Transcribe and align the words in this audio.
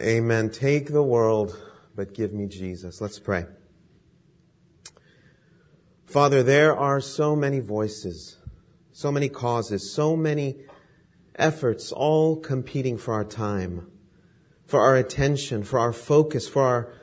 Amen. 0.00 0.48
Take 0.48 0.88
the 0.88 1.02
world, 1.02 1.58
but 1.94 2.14
give 2.14 2.32
me 2.32 2.46
Jesus. 2.46 3.02
Let's 3.02 3.18
pray. 3.18 3.44
Father, 6.06 6.42
there 6.42 6.74
are 6.74 7.02
so 7.02 7.36
many 7.36 7.60
voices, 7.60 8.38
so 8.92 9.12
many 9.12 9.28
causes, 9.28 9.92
so 9.92 10.16
many 10.16 10.56
efforts, 11.34 11.92
all 11.92 12.36
competing 12.36 12.96
for 12.96 13.12
our 13.12 13.24
time, 13.24 13.90
for 14.66 14.80
our 14.80 14.96
attention, 14.96 15.62
for 15.62 15.78
our 15.78 15.92
focus, 15.92 16.48
for 16.48 16.62
our 16.62 16.94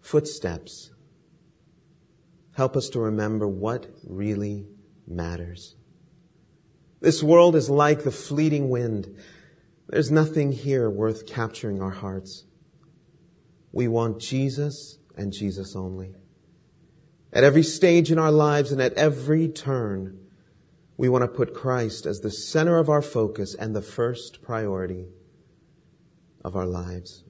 footsteps. 0.00 0.92
Help 2.52 2.76
us 2.76 2.88
to 2.90 3.00
remember 3.00 3.48
what 3.48 3.88
really 4.06 4.66
matters. 5.08 5.74
This 7.00 7.22
world 7.22 7.56
is 7.56 7.68
like 7.68 8.04
the 8.04 8.12
fleeting 8.12 8.70
wind. 8.70 9.18
There's 9.94 10.10
nothing 10.10 10.50
here 10.50 10.90
worth 10.90 11.24
capturing 11.24 11.80
our 11.80 11.92
hearts. 11.92 12.46
We 13.70 13.86
want 13.86 14.18
Jesus 14.18 14.98
and 15.16 15.32
Jesus 15.32 15.76
only. 15.76 16.16
At 17.32 17.44
every 17.44 17.62
stage 17.62 18.10
in 18.10 18.18
our 18.18 18.32
lives 18.32 18.72
and 18.72 18.82
at 18.82 18.94
every 18.94 19.46
turn, 19.46 20.18
we 20.96 21.08
want 21.08 21.22
to 21.22 21.28
put 21.28 21.54
Christ 21.54 22.06
as 22.06 22.18
the 22.18 22.32
center 22.32 22.78
of 22.78 22.88
our 22.88 23.02
focus 23.02 23.54
and 23.54 23.72
the 23.72 23.82
first 23.82 24.42
priority 24.42 25.06
of 26.44 26.56
our 26.56 26.66
lives. 26.66 27.22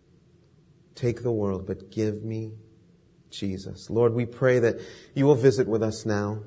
Take 0.95 1.23
the 1.23 1.33
world, 1.33 1.67
but 1.67 1.91
give 1.91 2.25
me 2.25 2.55
Jesus. 3.29 3.91
Lord, 3.91 4.15
we 4.15 4.25
pray 4.25 4.59
that 4.61 4.81
you 5.15 5.27
will 5.27 5.35
visit 5.35 5.69
with 5.69 5.83
us 5.83 6.07
now. 6.07 6.45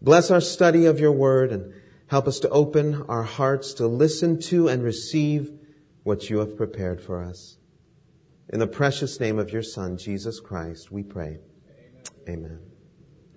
Bless 0.00 0.30
our 0.30 0.40
study 0.40 0.86
of 0.86 1.00
your 1.00 1.10
word 1.10 1.50
and 1.50 1.74
help 2.12 2.28
us 2.28 2.40
to 2.40 2.48
open 2.50 3.02
our 3.08 3.22
hearts 3.22 3.72
to 3.72 3.86
listen 3.86 4.38
to 4.38 4.68
and 4.68 4.82
receive 4.82 5.50
what 6.02 6.28
you 6.28 6.40
have 6.40 6.54
prepared 6.54 7.00
for 7.00 7.24
us. 7.24 7.56
In 8.50 8.58
the 8.58 8.66
precious 8.66 9.18
name 9.18 9.38
of 9.38 9.48
your 9.48 9.62
Son, 9.62 9.96
Jesus 9.96 10.38
Christ, 10.38 10.92
we 10.92 11.02
pray. 11.02 11.38
Amen. 12.28 12.60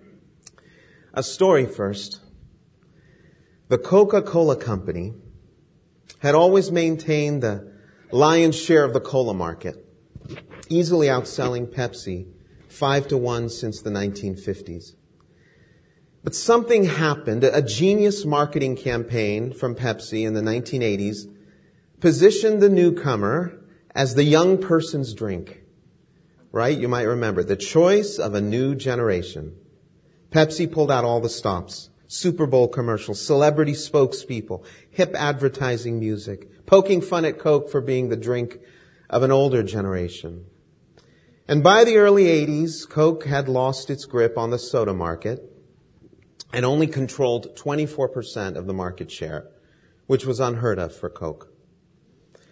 Amen. 0.02 0.20
A 1.14 1.22
story 1.22 1.64
first. 1.64 2.20
The 3.68 3.78
Coca-Cola 3.78 4.56
Company 4.56 5.14
had 6.18 6.34
always 6.34 6.70
maintained 6.70 7.42
the 7.42 7.72
lion's 8.12 8.60
share 8.60 8.84
of 8.84 8.92
the 8.92 9.00
cola 9.00 9.32
market, 9.32 9.86
easily 10.68 11.06
outselling 11.06 11.66
Pepsi 11.66 12.26
five 12.68 13.08
to 13.08 13.16
one 13.16 13.48
since 13.48 13.80
the 13.80 13.88
1950s. 13.88 14.96
But 16.26 16.34
something 16.34 16.82
happened. 16.82 17.44
A 17.44 17.62
genius 17.62 18.24
marketing 18.24 18.74
campaign 18.74 19.52
from 19.52 19.76
Pepsi 19.76 20.26
in 20.26 20.34
the 20.34 20.40
1980s 20.40 21.32
positioned 22.00 22.60
the 22.60 22.68
newcomer 22.68 23.56
as 23.94 24.16
the 24.16 24.24
young 24.24 24.58
person's 24.58 25.14
drink. 25.14 25.62
Right? 26.50 26.76
You 26.76 26.88
might 26.88 27.04
remember 27.04 27.44
the 27.44 27.54
choice 27.54 28.18
of 28.18 28.34
a 28.34 28.40
new 28.40 28.74
generation. 28.74 29.56
Pepsi 30.30 30.66
pulled 30.66 30.90
out 30.90 31.04
all 31.04 31.20
the 31.20 31.28
stops. 31.28 31.90
Super 32.08 32.48
Bowl 32.48 32.66
commercials, 32.66 33.24
celebrity 33.24 33.74
spokespeople, 33.74 34.64
hip 34.90 35.14
advertising 35.14 36.00
music, 36.00 36.66
poking 36.66 37.02
fun 37.02 37.24
at 37.24 37.38
Coke 37.38 37.70
for 37.70 37.80
being 37.80 38.08
the 38.08 38.16
drink 38.16 38.58
of 39.08 39.22
an 39.22 39.30
older 39.30 39.62
generation. 39.62 40.46
And 41.46 41.62
by 41.62 41.84
the 41.84 41.98
early 41.98 42.24
80s, 42.24 42.88
Coke 42.88 43.26
had 43.26 43.48
lost 43.48 43.90
its 43.90 44.06
grip 44.06 44.36
on 44.36 44.50
the 44.50 44.58
soda 44.58 44.92
market 44.92 45.52
and 46.52 46.64
only 46.64 46.86
controlled 46.86 47.56
24% 47.56 48.56
of 48.56 48.66
the 48.66 48.72
market 48.72 49.10
share, 49.10 49.48
which 50.06 50.24
was 50.24 50.40
unheard 50.40 50.78
of 50.78 50.94
for 50.94 51.10
Coke. 51.10 51.52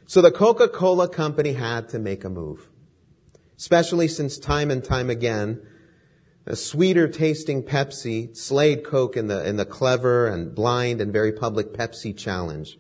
So 0.07 0.21
the 0.21 0.31
Coca-Cola 0.31 1.09
company 1.09 1.55
had 1.55 1.89
to 1.91 1.99
make 1.99 2.25
a 2.25 2.29
move, 2.29 2.69
especially 3.57 4.09
since 4.09 4.39
time 4.39 4.71
and 4.71 4.85
time 4.85 5.09
again, 5.09 5.63
a 6.47 6.57
sweeter 6.57 7.09
tasting 7.09 7.63
Pepsi 7.63 8.37
slayed 8.37 8.85
Coke 8.85 9.17
in 9.17 9.29
the, 9.29 9.47
in 9.49 9.57
the 9.57 9.65
clever 9.65 10.27
and 10.27 10.55
blind 10.55 11.01
and 11.01 11.11
very 11.11 11.33
public 11.33 11.73
Pepsi 11.73 12.15
challenge. 12.17 12.79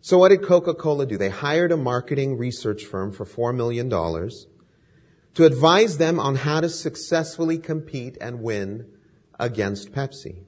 So 0.00 0.18
what 0.18 0.28
did 0.28 0.44
Coca-Cola 0.44 1.06
do? 1.06 1.18
They 1.18 1.30
hired 1.30 1.72
a 1.72 1.76
marketing 1.76 2.38
research 2.38 2.84
firm 2.84 3.10
for 3.10 3.24
$4 3.24 3.54
million 3.54 3.90
to 3.90 5.44
advise 5.44 5.98
them 5.98 6.20
on 6.20 6.36
how 6.36 6.60
to 6.60 6.68
successfully 6.68 7.58
compete 7.58 8.16
and 8.20 8.40
win 8.40 8.86
against 9.38 9.92
Pepsi. 9.92 10.44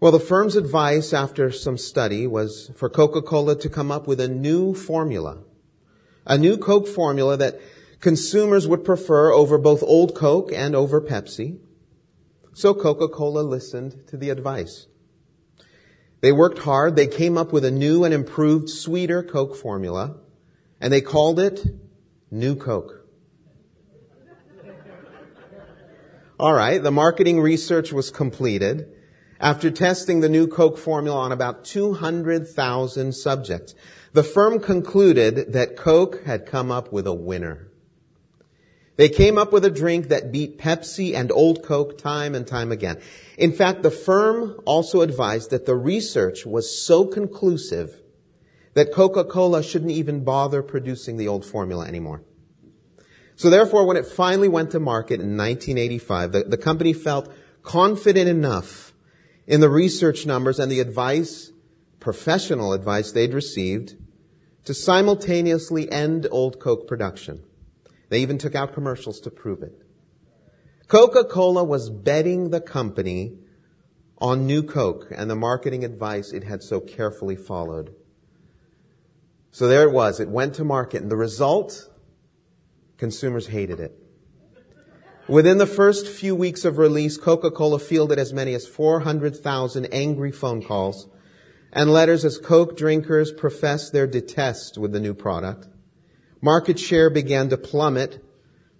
Well, 0.00 0.12
the 0.12 0.18
firm's 0.18 0.56
advice 0.56 1.12
after 1.12 1.50
some 1.52 1.76
study 1.76 2.26
was 2.26 2.70
for 2.74 2.88
Coca-Cola 2.88 3.56
to 3.56 3.68
come 3.68 3.92
up 3.92 4.06
with 4.06 4.18
a 4.18 4.28
new 4.28 4.74
formula. 4.74 5.42
A 6.26 6.38
new 6.38 6.56
Coke 6.56 6.88
formula 6.88 7.36
that 7.36 7.60
consumers 8.00 8.66
would 8.66 8.84
prefer 8.84 9.30
over 9.30 9.58
both 9.58 9.82
old 9.82 10.14
Coke 10.14 10.52
and 10.52 10.74
over 10.74 11.00
Pepsi. 11.00 11.58
So 12.54 12.72
Coca-Cola 12.72 13.40
listened 13.40 14.06
to 14.08 14.16
the 14.16 14.30
advice. 14.30 14.86
They 16.22 16.32
worked 16.32 16.60
hard. 16.60 16.96
They 16.96 17.06
came 17.06 17.36
up 17.36 17.52
with 17.52 17.64
a 17.64 17.70
new 17.70 18.04
and 18.04 18.14
improved 18.14 18.70
sweeter 18.70 19.22
Coke 19.22 19.54
formula 19.54 20.16
and 20.80 20.92
they 20.92 21.00
called 21.00 21.38
it 21.38 21.60
New 22.30 22.56
Coke. 22.56 22.99
All 26.40 26.54
right. 26.54 26.82
The 26.82 26.90
marketing 26.90 27.38
research 27.42 27.92
was 27.92 28.10
completed 28.10 28.90
after 29.38 29.70
testing 29.70 30.20
the 30.20 30.28
new 30.30 30.46
Coke 30.46 30.78
formula 30.78 31.18
on 31.18 31.32
about 31.32 31.66
200,000 31.66 33.12
subjects. 33.12 33.74
The 34.14 34.22
firm 34.22 34.58
concluded 34.58 35.52
that 35.52 35.76
Coke 35.76 36.24
had 36.24 36.46
come 36.46 36.70
up 36.70 36.94
with 36.94 37.06
a 37.06 37.12
winner. 37.12 37.68
They 38.96 39.10
came 39.10 39.36
up 39.36 39.52
with 39.52 39.66
a 39.66 39.70
drink 39.70 40.08
that 40.08 40.32
beat 40.32 40.56
Pepsi 40.56 41.14
and 41.14 41.30
Old 41.30 41.62
Coke 41.62 41.98
time 41.98 42.34
and 42.34 42.46
time 42.46 42.72
again. 42.72 43.02
In 43.36 43.52
fact, 43.52 43.82
the 43.82 43.90
firm 43.90 44.62
also 44.64 45.02
advised 45.02 45.50
that 45.50 45.66
the 45.66 45.76
research 45.76 46.46
was 46.46 46.74
so 46.74 47.04
conclusive 47.04 48.00
that 48.72 48.94
Coca-Cola 48.94 49.62
shouldn't 49.62 49.90
even 49.90 50.24
bother 50.24 50.62
producing 50.62 51.18
the 51.18 51.28
old 51.28 51.44
formula 51.44 51.86
anymore. 51.86 52.22
So 53.40 53.48
therefore, 53.48 53.86
when 53.86 53.96
it 53.96 54.04
finally 54.04 54.48
went 54.48 54.72
to 54.72 54.80
market 54.80 55.14
in 55.14 55.34
1985, 55.34 56.32
the, 56.32 56.44
the 56.44 56.58
company 56.58 56.92
felt 56.92 57.32
confident 57.62 58.28
enough 58.28 58.92
in 59.46 59.62
the 59.62 59.70
research 59.70 60.26
numbers 60.26 60.58
and 60.58 60.70
the 60.70 60.80
advice, 60.80 61.50
professional 62.00 62.74
advice 62.74 63.12
they'd 63.12 63.32
received 63.32 63.94
to 64.66 64.74
simultaneously 64.74 65.90
end 65.90 66.26
Old 66.30 66.60
Coke 66.60 66.86
production. 66.86 67.42
They 68.10 68.20
even 68.20 68.36
took 68.36 68.54
out 68.54 68.74
commercials 68.74 69.20
to 69.20 69.30
prove 69.30 69.62
it. 69.62 69.86
Coca-Cola 70.88 71.64
was 71.64 71.88
betting 71.88 72.50
the 72.50 72.60
company 72.60 73.38
on 74.18 74.46
New 74.46 74.62
Coke 74.62 75.06
and 75.10 75.30
the 75.30 75.34
marketing 75.34 75.82
advice 75.82 76.32
it 76.32 76.44
had 76.44 76.62
so 76.62 76.78
carefully 76.78 77.36
followed. 77.36 77.94
So 79.50 79.66
there 79.66 79.84
it 79.84 79.92
was. 79.92 80.20
It 80.20 80.28
went 80.28 80.56
to 80.56 80.64
market 80.64 81.00
and 81.00 81.10
the 81.10 81.16
result, 81.16 81.89
consumers 83.00 83.48
hated 83.48 83.80
it. 83.80 83.98
Within 85.26 85.58
the 85.58 85.66
first 85.66 86.06
few 86.06 86.36
weeks 86.36 86.64
of 86.64 86.78
release, 86.78 87.16
Coca-Cola 87.16 87.78
fielded 87.78 88.18
as 88.18 88.32
many 88.32 88.54
as 88.54 88.66
400,000 88.68 89.86
angry 89.86 90.30
phone 90.30 90.62
calls 90.62 91.08
and 91.72 91.90
letters 91.90 92.24
as 92.24 92.36
Coke 92.38 92.76
drinkers 92.76 93.32
professed 93.32 93.92
their 93.92 94.06
detest 94.06 94.76
with 94.76 94.92
the 94.92 95.00
new 95.00 95.14
product. 95.14 95.68
Market 96.42 96.78
share 96.78 97.10
began 97.10 97.48
to 97.48 97.56
plummet 97.56 98.24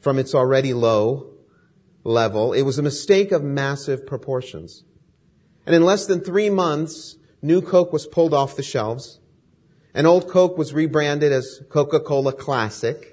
from 0.01 0.19
its 0.19 0.35
already 0.35 0.75
low 0.75 1.31
level. 2.05 2.53
It 2.53 2.63
was 2.63 2.79
a 2.79 2.83
mistake 2.83 3.33
of 3.33 3.43
massive 3.43 4.07
proportions. 4.07 4.85
And 5.67 5.75
in 5.75 5.85
less 5.85 6.07
than 6.07 6.21
three 6.21 6.51
months, 6.51 7.17
new 7.43 7.63
Coke 7.63 7.93
was 7.93 8.07
pulled 8.07 8.35
off 8.35 8.57
the 8.57 8.63
shelves. 8.63 9.21
And 9.95 10.07
old 10.07 10.29
Coke 10.29 10.59
was 10.59 10.75
rebranded 10.75 11.33
as 11.33 11.63
Coca-Cola 11.69 12.33
Classic. 12.33 13.10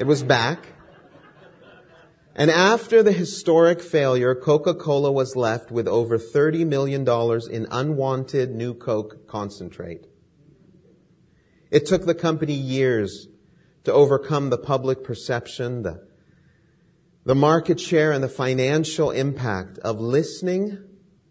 It 0.00 0.06
was 0.06 0.22
back. 0.22 0.64
And 2.34 2.50
after 2.50 3.02
the 3.02 3.12
historic 3.12 3.82
failure, 3.82 4.34
Coca-Cola 4.34 5.12
was 5.12 5.36
left 5.36 5.70
with 5.70 5.86
over 5.86 6.18
$30 6.18 6.66
million 6.66 7.06
in 7.50 7.66
unwanted 7.70 8.54
new 8.54 8.72
Coke 8.72 9.28
concentrate. 9.28 10.06
It 11.70 11.84
took 11.84 12.06
the 12.06 12.14
company 12.14 12.54
years 12.54 13.28
to 13.84 13.92
overcome 13.92 14.48
the 14.48 14.56
public 14.56 15.04
perception, 15.04 15.82
the, 15.82 16.08
the 17.26 17.34
market 17.34 17.78
share, 17.78 18.10
and 18.10 18.24
the 18.24 18.28
financial 18.28 19.10
impact 19.10 19.76
of 19.80 20.00
listening 20.00 20.78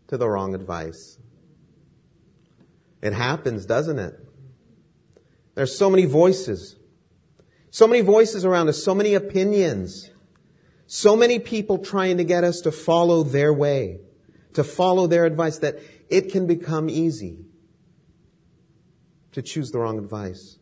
to 0.10 0.18
the 0.18 0.30
wrong 0.30 0.54
advice. 0.54 1.18
It 3.02 3.14
happens, 3.14 3.66
doesn't 3.66 3.98
it? 3.98 4.14
There's 5.56 5.76
so 5.76 5.90
many 5.90 6.06
voices. 6.06 6.76
So 7.72 7.88
many 7.88 8.02
voices 8.02 8.46
around 8.46 8.70
us, 8.70 8.84
so 8.84 8.96
many 8.96 9.14
opinions. 9.14 10.10
So 10.88 11.16
many 11.16 11.40
people 11.40 11.78
trying 11.78 12.18
to 12.18 12.24
get 12.24 12.44
us 12.44 12.62
to 12.62 12.72
follow 12.72 13.24
their 13.24 13.54
way, 13.54 14.00
to 14.54 14.64
follow 14.64 15.08
their 15.08 15.26
advice 15.26 15.60
that 15.60 15.80
it 16.10 16.32
can 16.32 16.48
become 16.48 16.90
easy 16.90 17.46
to 19.34 19.42
choose 19.44 19.70
the 19.70 19.80
wrong 19.80 20.00
advice. 20.00 20.58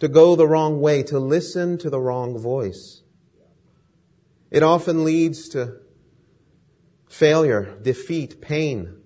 to 0.00 0.08
go 0.08 0.34
the 0.34 0.48
wrong 0.48 0.80
way, 0.80 1.02
to 1.04 1.18
listen 1.18 1.78
to 1.78 1.90
the 1.90 2.00
wrong 2.00 2.38
voice. 2.38 3.02
It 4.50 4.62
often 4.62 5.04
leads 5.04 5.48
to 5.50 5.76
failure, 7.08 7.76
defeat, 7.82 8.40
pain, 8.40 8.96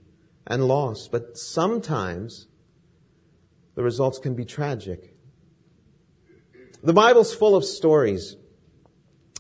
and 0.46 0.66
loss, 0.66 1.08
but 1.08 1.36
sometimes 1.36 2.46
the 3.74 3.82
results 3.82 4.18
can 4.18 4.34
be 4.34 4.44
tragic. 4.44 5.13
The 6.84 6.92
Bible's 6.92 7.34
full 7.34 7.56
of 7.56 7.64
stories 7.64 8.36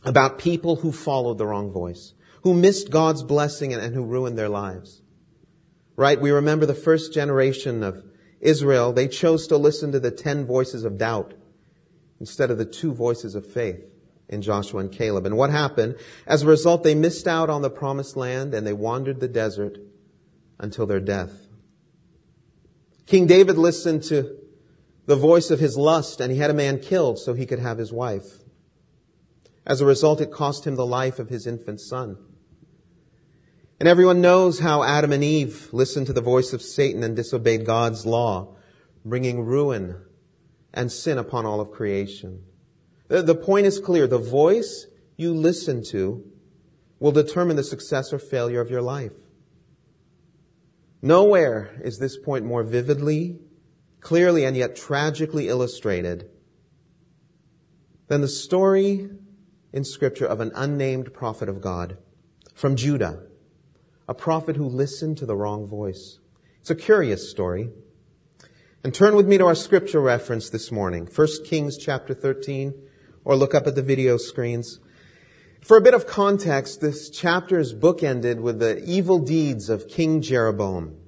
about 0.02 0.38
people 0.38 0.76
who 0.76 0.92
followed 0.92 1.36
the 1.36 1.46
wrong 1.46 1.70
voice, 1.70 2.14
who 2.42 2.54
missed 2.54 2.90
God's 2.90 3.22
blessing 3.22 3.74
and, 3.74 3.94
who 3.94 4.02
ruined 4.02 4.38
their 4.38 4.48
lives. 4.48 5.02
Right? 5.94 6.18
We 6.18 6.30
remember 6.30 6.64
the 6.64 6.74
first 6.74 7.12
generation 7.12 7.82
of 7.82 8.02
Israel. 8.40 8.94
They 8.94 9.08
chose 9.08 9.46
to 9.48 9.58
listen 9.58 9.92
to 9.92 10.00
the 10.00 10.10
ten 10.10 10.46
voices 10.46 10.84
of 10.84 10.96
doubt 10.96 11.34
instead 12.18 12.50
of 12.50 12.56
the 12.56 12.64
two 12.64 12.94
voices 12.94 13.34
of 13.34 13.44
faith 13.44 13.84
in 14.26 14.40
Joshua 14.40 14.80
and 14.80 14.90
Caleb. 14.90 15.26
And 15.26 15.36
what 15.36 15.50
happened? 15.50 15.96
As 16.26 16.42
a 16.42 16.46
result, 16.46 16.82
they 16.82 16.94
missed 16.94 17.28
out 17.28 17.50
on 17.50 17.60
the 17.60 17.68
promised 17.68 18.16
land 18.16 18.54
and 18.54 18.66
they 18.66 18.72
wandered 18.72 19.20
the 19.20 19.28
desert 19.28 19.76
until 20.58 20.86
their 20.86 20.98
death. 20.98 21.46
King 23.04 23.26
David 23.26 23.58
listened 23.58 24.02
to 24.04 24.34
the 25.06 25.16
voice 25.16 25.50
of 25.50 25.60
his 25.60 25.76
lust 25.76 26.20
and 26.20 26.32
he 26.32 26.38
had 26.38 26.50
a 26.50 26.54
man 26.54 26.78
killed 26.78 27.18
so 27.18 27.34
he 27.34 27.46
could 27.46 27.58
have 27.58 27.78
his 27.78 27.92
wife. 27.92 28.38
As 29.66 29.80
a 29.80 29.86
result, 29.86 30.20
it 30.20 30.30
cost 30.30 30.66
him 30.66 30.76
the 30.76 30.86
life 30.86 31.18
of 31.18 31.28
his 31.28 31.46
infant 31.46 31.80
son. 31.80 32.18
And 33.80 33.88
everyone 33.88 34.20
knows 34.20 34.60
how 34.60 34.82
Adam 34.82 35.12
and 35.12 35.24
Eve 35.24 35.68
listened 35.72 36.06
to 36.06 36.12
the 36.12 36.20
voice 36.20 36.52
of 36.52 36.62
Satan 36.62 37.02
and 37.02 37.16
disobeyed 37.16 37.66
God's 37.66 38.06
law, 38.06 38.56
bringing 39.04 39.44
ruin 39.44 40.00
and 40.72 40.90
sin 40.90 41.18
upon 41.18 41.44
all 41.46 41.60
of 41.60 41.70
creation. 41.70 42.44
The 43.08 43.34
point 43.34 43.66
is 43.66 43.78
clear. 43.78 44.06
The 44.06 44.18
voice 44.18 44.86
you 45.16 45.34
listen 45.34 45.82
to 45.90 46.24
will 46.98 47.12
determine 47.12 47.56
the 47.56 47.64
success 47.64 48.12
or 48.12 48.18
failure 48.18 48.60
of 48.60 48.70
your 48.70 48.82
life. 48.82 49.12
Nowhere 51.02 51.78
is 51.82 51.98
this 51.98 52.16
point 52.16 52.46
more 52.46 52.62
vividly, 52.62 53.38
clearly, 54.04 54.44
and 54.44 54.54
yet 54.54 54.76
tragically 54.76 55.48
illustrated 55.48 56.30
than 58.06 58.20
the 58.20 58.28
story 58.28 59.08
in 59.72 59.82
scripture 59.82 60.26
of 60.26 60.40
an 60.40 60.52
unnamed 60.54 61.12
prophet 61.14 61.48
of 61.48 61.62
God 61.62 61.96
from 62.54 62.76
Judah, 62.76 63.24
a 64.06 64.14
prophet 64.14 64.56
who 64.56 64.66
listened 64.66 65.16
to 65.18 65.26
the 65.26 65.34
wrong 65.34 65.66
voice. 65.66 66.18
It's 66.60 66.70
a 66.70 66.74
curious 66.74 67.30
story. 67.30 67.70
And 68.84 68.94
turn 68.94 69.16
with 69.16 69.26
me 69.26 69.38
to 69.38 69.46
our 69.46 69.54
scripture 69.54 70.00
reference 70.00 70.50
this 70.50 70.70
morning, 70.70 71.08
1 71.12 71.28
Kings 71.46 71.78
chapter 71.78 72.12
13, 72.12 72.74
or 73.24 73.34
look 73.34 73.54
up 73.54 73.66
at 73.66 73.74
the 73.74 73.82
video 73.82 74.18
screens. 74.18 74.80
For 75.62 75.78
a 75.78 75.80
bit 75.80 75.94
of 75.94 76.06
context, 76.06 76.82
this 76.82 77.08
chapter 77.08 77.58
is 77.58 77.72
bookended 77.72 78.40
with 78.40 78.58
the 78.58 78.84
evil 78.84 79.18
deeds 79.18 79.70
of 79.70 79.88
King 79.88 80.20
Jeroboam. 80.20 80.98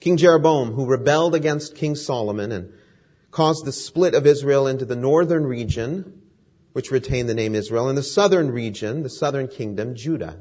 King 0.00 0.16
Jeroboam, 0.16 0.72
who 0.72 0.86
rebelled 0.86 1.34
against 1.34 1.74
King 1.74 1.94
Solomon 1.96 2.52
and 2.52 2.72
caused 3.30 3.64
the 3.64 3.72
split 3.72 4.14
of 4.14 4.26
Israel 4.26 4.66
into 4.66 4.84
the 4.84 4.96
northern 4.96 5.44
region, 5.44 6.22
which 6.72 6.90
retained 6.90 7.28
the 7.28 7.34
name 7.34 7.54
Israel, 7.54 7.88
and 7.88 7.98
the 7.98 8.02
southern 8.02 8.50
region, 8.50 9.02
the 9.02 9.10
southern 9.10 9.48
kingdom, 9.48 9.94
Judah. 9.94 10.40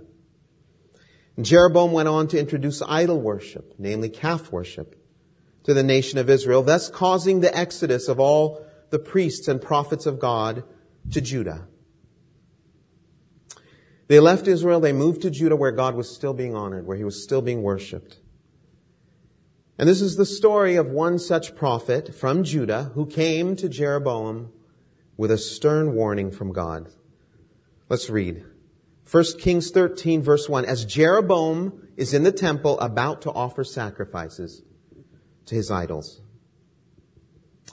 And 1.35 1.45
Jeroboam 1.45 1.91
went 1.91 2.07
on 2.07 2.27
to 2.29 2.39
introduce 2.39 2.81
idol 2.81 3.19
worship, 3.19 3.73
namely 3.77 4.09
calf 4.09 4.51
worship, 4.51 4.95
to 5.63 5.73
the 5.73 5.83
nation 5.83 6.19
of 6.19 6.29
Israel, 6.29 6.63
thus 6.63 6.89
causing 6.89 7.41
the 7.41 7.55
exodus 7.55 8.07
of 8.07 8.19
all 8.19 8.65
the 8.89 8.99
priests 8.99 9.47
and 9.47 9.61
prophets 9.61 10.05
of 10.05 10.19
God 10.19 10.63
to 11.11 11.21
Judah. 11.21 11.67
They 14.07 14.19
left 14.19 14.47
Israel, 14.47 14.79
they 14.79 14.93
moved 14.93 15.23
to 15.23 15.29
Judah 15.29 15.55
where 15.55 15.71
God 15.71 15.95
was 15.95 16.13
still 16.13 16.33
being 16.33 16.55
honored, 16.55 16.87
where 16.87 16.95
he 16.95 17.03
was 17.03 17.21
still 17.21 17.41
being 17.41 17.61
worshiped. 17.61 18.19
And 19.77 19.87
this 19.87 20.01
is 20.01 20.15
the 20.15 20.25
story 20.25 20.75
of 20.75 20.89
one 20.89 21.19
such 21.19 21.55
prophet 21.55 22.15
from 22.15 22.43
Judah 22.43 22.91
who 22.95 23.05
came 23.05 23.55
to 23.57 23.69
Jeroboam 23.69 24.51
with 25.17 25.29
a 25.29 25.37
stern 25.37 25.93
warning 25.93 26.31
from 26.31 26.51
God. 26.51 26.89
Let's 27.87 28.09
read. 28.09 28.43
1 29.09 29.23
Kings 29.39 29.69
13 29.69 30.23
verse 30.23 30.49
1. 30.49 30.65
As 30.65 30.83
Jeroboam 30.83 31.87
is 31.95 32.13
in 32.13 32.23
the 32.23 32.31
temple 32.31 32.79
about 32.79 33.21
to 33.21 33.31
offer 33.31 33.63
sacrifices 33.63 34.63
to 35.45 35.55
his 35.55 35.69
idols. 35.69 36.21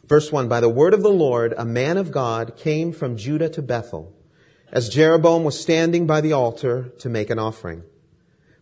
Verse 0.06 0.30
1, 0.30 0.48
by 0.48 0.60
the 0.60 0.68
word 0.68 0.92
of 0.92 1.02
the 1.02 1.08
Lord, 1.08 1.54
a 1.56 1.64
man 1.64 1.96
of 1.96 2.10
God 2.10 2.56
came 2.56 2.92
from 2.92 3.16
Judah 3.16 3.48
to 3.48 3.62
Bethel, 3.62 4.14
as 4.70 4.90
Jeroboam 4.90 5.44
was 5.44 5.58
standing 5.58 6.06
by 6.06 6.20
the 6.20 6.34
altar 6.34 6.92
to 6.98 7.08
make 7.08 7.30
an 7.30 7.38
offering. 7.38 7.82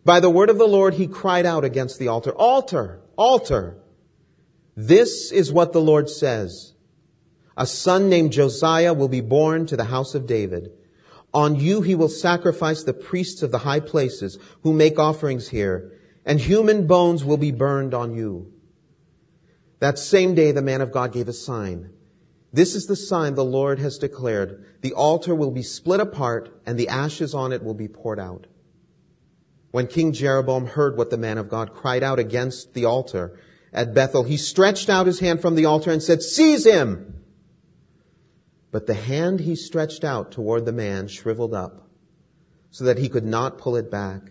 By 0.05 0.21
the 0.21 0.29
word 0.29 0.49
of 0.49 0.57
the 0.57 0.67
Lord, 0.67 0.93
he 0.93 1.07
cried 1.07 1.45
out 1.45 1.65
against 1.65 1.99
the 1.99 2.07
altar, 2.07 2.31
altar, 2.31 3.02
altar. 3.17 3.77
This 4.75 5.31
is 5.31 5.51
what 5.51 5.73
the 5.73 5.81
Lord 5.81 6.09
says. 6.09 6.73
A 7.55 7.67
son 7.67 8.09
named 8.09 8.31
Josiah 8.31 8.93
will 8.93 9.07
be 9.07 9.21
born 9.21 9.65
to 9.67 9.77
the 9.77 9.83
house 9.85 10.15
of 10.15 10.25
David. 10.25 10.71
On 11.33 11.55
you 11.55 11.81
he 11.81 11.95
will 11.95 12.09
sacrifice 12.09 12.83
the 12.83 12.93
priests 12.93 13.43
of 13.43 13.51
the 13.51 13.59
high 13.59 13.79
places 13.79 14.37
who 14.61 14.73
make 14.73 14.99
offerings 14.99 15.49
here, 15.49 15.91
and 16.25 16.39
human 16.39 16.87
bones 16.87 17.23
will 17.23 17.37
be 17.37 17.51
burned 17.51 17.93
on 17.93 18.13
you. 18.13 18.51
That 19.79 19.99
same 19.99 20.33
day, 20.33 20.51
the 20.51 20.61
man 20.61 20.81
of 20.81 20.91
God 20.91 21.11
gave 21.11 21.27
a 21.27 21.33
sign. 21.33 21.89
This 22.53 22.75
is 22.75 22.85
the 22.85 22.95
sign 22.95 23.33
the 23.33 23.43
Lord 23.43 23.79
has 23.79 23.97
declared. 23.97 24.63
The 24.81 24.93
altar 24.93 25.33
will 25.33 25.51
be 25.51 25.63
split 25.63 25.99
apart 25.99 26.61
and 26.65 26.79
the 26.79 26.87
ashes 26.87 27.33
on 27.33 27.51
it 27.51 27.63
will 27.63 27.73
be 27.73 27.87
poured 27.87 28.19
out. 28.19 28.45
When 29.73 29.87
King 29.87 30.13
Jeroboam 30.13 30.67
heard 30.67 30.97
what 30.97 31.09
the 31.09 31.17
man 31.17 31.39
of 31.39 31.49
God 31.49 31.73
cried 31.73 32.03
out 32.03 32.19
against 32.19 32.75
the 32.75 32.85
altar 32.85 33.39
at 33.73 33.95
Bethel, 33.95 34.21
he 34.21 34.37
stretched 34.37 34.87
out 34.87 35.07
his 35.07 35.19
hand 35.19 35.41
from 35.41 35.55
the 35.55 35.65
altar 35.65 35.89
and 35.89 36.03
said, 36.03 36.21
seize 36.21 36.63
him! 36.63 37.23
But 38.71 38.85
the 38.85 38.93
hand 38.93 39.39
he 39.39 39.55
stretched 39.55 40.03
out 40.03 40.31
toward 40.31 40.67
the 40.67 40.71
man 40.71 41.07
shriveled 41.07 41.55
up 41.55 41.89
so 42.69 42.83
that 42.83 42.99
he 42.99 43.09
could 43.09 43.25
not 43.25 43.57
pull 43.57 43.75
it 43.75 43.89
back. 43.89 44.21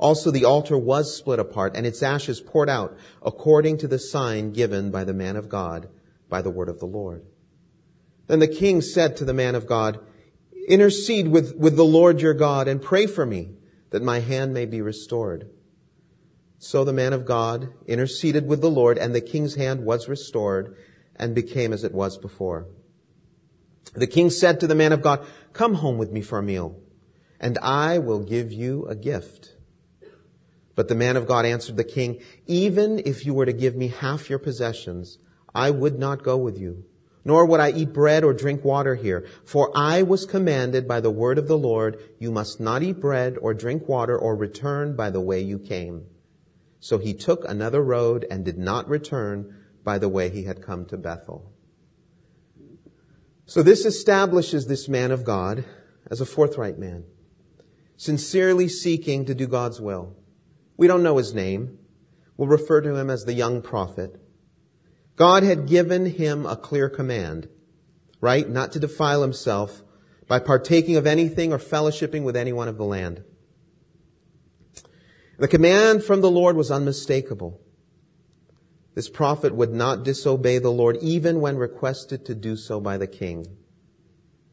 Also 0.00 0.32
the 0.32 0.46
altar 0.46 0.76
was 0.76 1.16
split 1.16 1.38
apart 1.38 1.76
and 1.76 1.86
its 1.86 2.02
ashes 2.02 2.40
poured 2.40 2.68
out 2.68 2.98
according 3.22 3.78
to 3.78 3.86
the 3.86 4.00
sign 4.00 4.50
given 4.50 4.90
by 4.90 5.04
the 5.04 5.14
man 5.14 5.36
of 5.36 5.48
God 5.48 5.88
by 6.28 6.42
the 6.42 6.50
word 6.50 6.68
of 6.68 6.80
the 6.80 6.86
Lord. 6.86 7.24
Then 8.26 8.40
the 8.40 8.48
king 8.48 8.80
said 8.80 9.16
to 9.18 9.24
the 9.24 9.32
man 9.32 9.54
of 9.54 9.68
God, 9.68 10.00
intercede 10.66 11.28
with, 11.28 11.54
with 11.54 11.76
the 11.76 11.84
Lord 11.84 12.20
your 12.20 12.34
God 12.34 12.66
and 12.66 12.82
pray 12.82 13.06
for 13.06 13.24
me 13.24 13.50
that 13.90 14.02
my 14.02 14.20
hand 14.20 14.52
may 14.52 14.66
be 14.66 14.80
restored. 14.82 15.50
So 16.58 16.84
the 16.84 16.92
man 16.92 17.12
of 17.12 17.26
God 17.26 17.68
interceded 17.86 18.46
with 18.46 18.60
the 18.60 18.70
Lord 18.70 18.98
and 18.98 19.14
the 19.14 19.20
king's 19.20 19.54
hand 19.54 19.84
was 19.84 20.08
restored 20.08 20.76
and 21.14 21.34
became 21.34 21.72
as 21.72 21.84
it 21.84 21.92
was 21.92 22.18
before. 22.18 22.66
The 23.94 24.06
king 24.06 24.30
said 24.30 24.60
to 24.60 24.66
the 24.66 24.74
man 24.74 24.92
of 24.92 25.02
God, 25.02 25.24
come 25.52 25.74
home 25.74 25.98
with 25.98 26.10
me 26.10 26.22
for 26.22 26.38
a 26.38 26.42
meal 26.42 26.80
and 27.40 27.58
I 27.58 27.98
will 27.98 28.20
give 28.20 28.52
you 28.52 28.86
a 28.86 28.94
gift. 28.94 29.54
But 30.74 30.88
the 30.88 30.94
man 30.94 31.16
of 31.16 31.26
God 31.26 31.46
answered 31.46 31.76
the 31.76 31.84
king, 31.84 32.20
even 32.46 33.00
if 33.04 33.24
you 33.24 33.32
were 33.32 33.46
to 33.46 33.52
give 33.52 33.76
me 33.76 33.88
half 33.88 34.28
your 34.28 34.38
possessions, 34.38 35.18
I 35.54 35.70
would 35.70 35.98
not 35.98 36.22
go 36.22 36.36
with 36.36 36.58
you, 36.58 36.84
nor 37.26 37.44
would 37.44 37.58
I 37.58 37.72
eat 37.72 37.92
bread 37.92 38.22
or 38.22 38.32
drink 38.32 38.64
water 38.64 38.94
here. 38.94 39.26
For 39.44 39.76
I 39.76 40.02
was 40.02 40.26
commanded 40.26 40.86
by 40.86 41.00
the 41.00 41.10
word 41.10 41.38
of 41.38 41.48
the 41.48 41.58
Lord, 41.58 41.98
you 42.20 42.30
must 42.30 42.60
not 42.60 42.84
eat 42.84 43.00
bread 43.00 43.36
or 43.42 43.52
drink 43.52 43.88
water 43.88 44.16
or 44.16 44.36
return 44.36 44.94
by 44.94 45.10
the 45.10 45.20
way 45.20 45.40
you 45.40 45.58
came. 45.58 46.04
So 46.78 46.98
he 46.98 47.14
took 47.14 47.44
another 47.44 47.82
road 47.82 48.24
and 48.30 48.44
did 48.44 48.58
not 48.58 48.88
return 48.88 49.56
by 49.82 49.98
the 49.98 50.08
way 50.08 50.30
he 50.30 50.44
had 50.44 50.62
come 50.62 50.86
to 50.86 50.96
Bethel. 50.96 51.52
So 53.44 53.60
this 53.60 53.84
establishes 53.84 54.68
this 54.68 54.88
man 54.88 55.10
of 55.10 55.24
God 55.24 55.64
as 56.08 56.20
a 56.20 56.26
forthright 56.26 56.78
man, 56.78 57.06
sincerely 57.96 58.68
seeking 58.68 59.24
to 59.24 59.34
do 59.34 59.48
God's 59.48 59.80
will. 59.80 60.14
We 60.76 60.86
don't 60.86 61.02
know 61.02 61.16
his 61.16 61.34
name. 61.34 61.76
We'll 62.36 62.46
refer 62.46 62.82
to 62.82 62.94
him 62.94 63.10
as 63.10 63.24
the 63.24 63.34
young 63.34 63.62
prophet. 63.62 64.14
God 65.16 65.42
had 65.42 65.66
given 65.66 66.06
him 66.06 66.46
a 66.46 66.56
clear 66.56 66.88
command, 66.88 67.48
right? 68.20 68.48
Not 68.48 68.72
to 68.72 68.80
defile 68.80 69.22
himself 69.22 69.82
by 70.28 70.38
partaking 70.38 70.96
of 70.96 71.06
anything 71.06 71.52
or 71.52 71.58
fellowshipping 71.58 72.22
with 72.22 72.36
anyone 72.36 72.68
of 72.68 72.76
the 72.76 72.84
land. 72.84 73.24
The 75.38 75.48
command 75.48 76.02
from 76.02 76.20
the 76.20 76.30
Lord 76.30 76.56
was 76.56 76.70
unmistakable. 76.70 77.60
This 78.94 79.08
prophet 79.10 79.54
would 79.54 79.72
not 79.72 80.04
disobey 80.04 80.58
the 80.58 80.70
Lord 80.70 80.96
even 81.02 81.40
when 81.40 81.56
requested 81.56 82.24
to 82.26 82.34
do 82.34 82.56
so 82.56 82.80
by 82.80 82.96
the 82.96 83.06
king. 83.06 83.46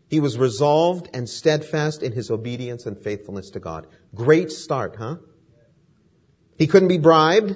He 0.10 0.20
was 0.20 0.38
resolved 0.38 1.10
and 1.14 1.28
steadfast 1.30 2.04
in 2.04 2.12
his 2.12 2.30
obedience 2.30 2.86
and 2.86 2.98
faithfulness 2.98 3.50
to 3.52 3.60
God. 3.60 3.88
Great 4.14 4.52
start, 4.52 4.98
huh? 4.98 5.18
He 6.58 6.68
couldn't 6.68 6.90
be 6.90 6.98
bribed. 6.98 7.56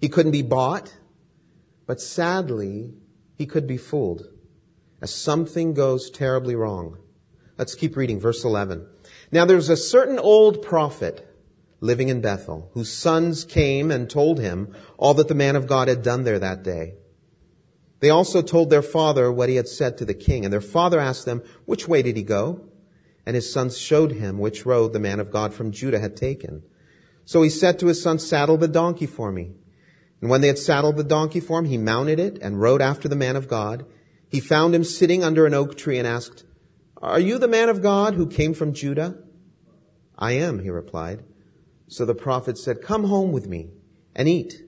He 0.00 0.08
couldn't 0.08 0.32
be 0.32 0.42
bought. 0.42 0.92
But 1.86 2.00
sadly, 2.00 2.94
he 3.36 3.46
could 3.46 3.66
be 3.66 3.76
fooled. 3.76 4.28
as 5.04 5.14
something 5.14 5.74
goes 5.74 6.08
terribly 6.08 6.54
wrong. 6.54 6.96
Let's 7.58 7.74
keep 7.74 7.94
reading, 7.94 8.18
verse 8.18 8.42
11. 8.42 8.86
Now 9.30 9.44
there's 9.44 9.68
a 9.68 9.76
certain 9.76 10.18
old 10.18 10.62
prophet 10.62 11.28
living 11.80 12.08
in 12.08 12.22
Bethel, 12.22 12.70
whose 12.72 12.90
sons 12.90 13.44
came 13.44 13.90
and 13.90 14.08
told 14.08 14.40
him 14.40 14.74
all 14.96 15.12
that 15.12 15.28
the 15.28 15.34
man 15.34 15.56
of 15.56 15.66
God 15.66 15.88
had 15.88 16.02
done 16.02 16.24
there 16.24 16.38
that 16.38 16.62
day. 16.62 16.94
They 18.00 18.08
also 18.08 18.40
told 18.40 18.70
their 18.70 18.80
father 18.80 19.30
what 19.30 19.50
he 19.50 19.56
had 19.56 19.68
said 19.68 19.98
to 19.98 20.06
the 20.06 20.14
king, 20.14 20.44
and 20.44 20.52
their 20.52 20.62
father 20.62 20.98
asked 20.98 21.26
them, 21.26 21.42
which 21.66 21.86
way 21.86 22.00
did 22.00 22.16
he 22.16 22.22
go? 22.22 22.62
And 23.26 23.36
his 23.36 23.52
sons 23.52 23.76
showed 23.76 24.12
him 24.12 24.38
which 24.38 24.64
road 24.64 24.94
the 24.94 25.00
man 25.00 25.20
of 25.20 25.30
God 25.30 25.52
from 25.52 25.70
Judah 25.70 26.00
had 26.00 26.16
taken. 26.16 26.62
So 27.26 27.42
he 27.42 27.50
said 27.50 27.78
to 27.78 27.88
his 27.88 28.02
son, 28.02 28.18
saddle 28.18 28.56
the 28.56 28.68
donkey 28.68 29.06
for 29.06 29.30
me. 29.30 29.52
And 30.24 30.30
when 30.30 30.40
they 30.40 30.48
had 30.48 30.56
saddled 30.58 30.96
the 30.96 31.04
donkey 31.04 31.40
for 31.40 31.58
him, 31.58 31.66
he 31.66 31.76
mounted 31.76 32.18
it 32.18 32.38
and 32.40 32.58
rode 32.58 32.80
after 32.80 33.08
the 33.08 33.14
man 33.14 33.36
of 33.36 33.46
God. 33.46 33.84
He 34.26 34.40
found 34.40 34.74
him 34.74 34.82
sitting 34.82 35.22
under 35.22 35.44
an 35.44 35.52
oak 35.52 35.76
tree 35.76 35.98
and 35.98 36.08
asked, 36.08 36.44
Are 36.96 37.20
you 37.20 37.36
the 37.36 37.46
man 37.46 37.68
of 37.68 37.82
God 37.82 38.14
who 38.14 38.26
came 38.26 38.54
from 38.54 38.72
Judah? 38.72 39.18
I 40.18 40.32
am, 40.32 40.60
he 40.60 40.70
replied. 40.70 41.24
So 41.88 42.06
the 42.06 42.14
prophet 42.14 42.56
said, 42.56 42.80
come 42.80 43.04
home 43.04 43.32
with 43.32 43.46
me 43.46 43.68
and 44.16 44.26
eat. 44.26 44.62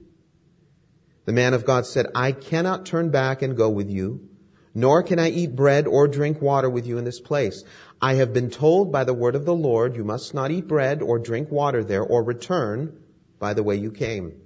The 1.25 1.33
man 1.33 1.55
of 1.55 1.65
God 1.65 1.87
said, 1.87 2.09
I 2.15 2.33
cannot 2.33 2.85
turn 2.85 3.09
back 3.09 3.41
and 3.41 3.57
go 3.57 3.71
with 3.71 3.89
you, 3.89 4.29
nor 4.75 5.03
can 5.03 5.19
I 5.19 5.31
eat 5.31 5.57
bread 5.57 5.87
or 5.87 6.07
drink 6.07 6.43
water 6.43 6.69
with 6.69 6.87
you 6.87 6.99
in 6.99 7.07
this 7.07 7.21
place. 7.21 7.65
I 8.03 8.17
have 8.17 8.35
been 8.35 8.51
told 8.51 8.93
by 8.93 9.05
the 9.05 9.15
word 9.15 9.35
of 9.35 9.47
the 9.47 9.55
Lord, 9.55 9.97
you 9.97 10.05
must 10.05 10.35
not 10.35 10.51
eat 10.51 10.69
bread 10.69 11.01
or 11.01 11.19
drink 11.19 11.51
water 11.51 11.83
there 11.83 12.05
or 12.05 12.23
return 12.23 12.95
by 13.39 13.55
the 13.55 13.63
way 13.63 13.77
you 13.77 13.91
came. 13.91 14.43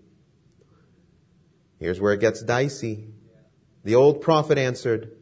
Here's 1.81 2.01
where 2.01 2.13
it 2.13 2.21
gets 2.21 2.43
dicey. 2.43 3.09
The 3.85 3.95
old 3.95 4.21
prophet 4.21 4.59
answered, 4.59 5.17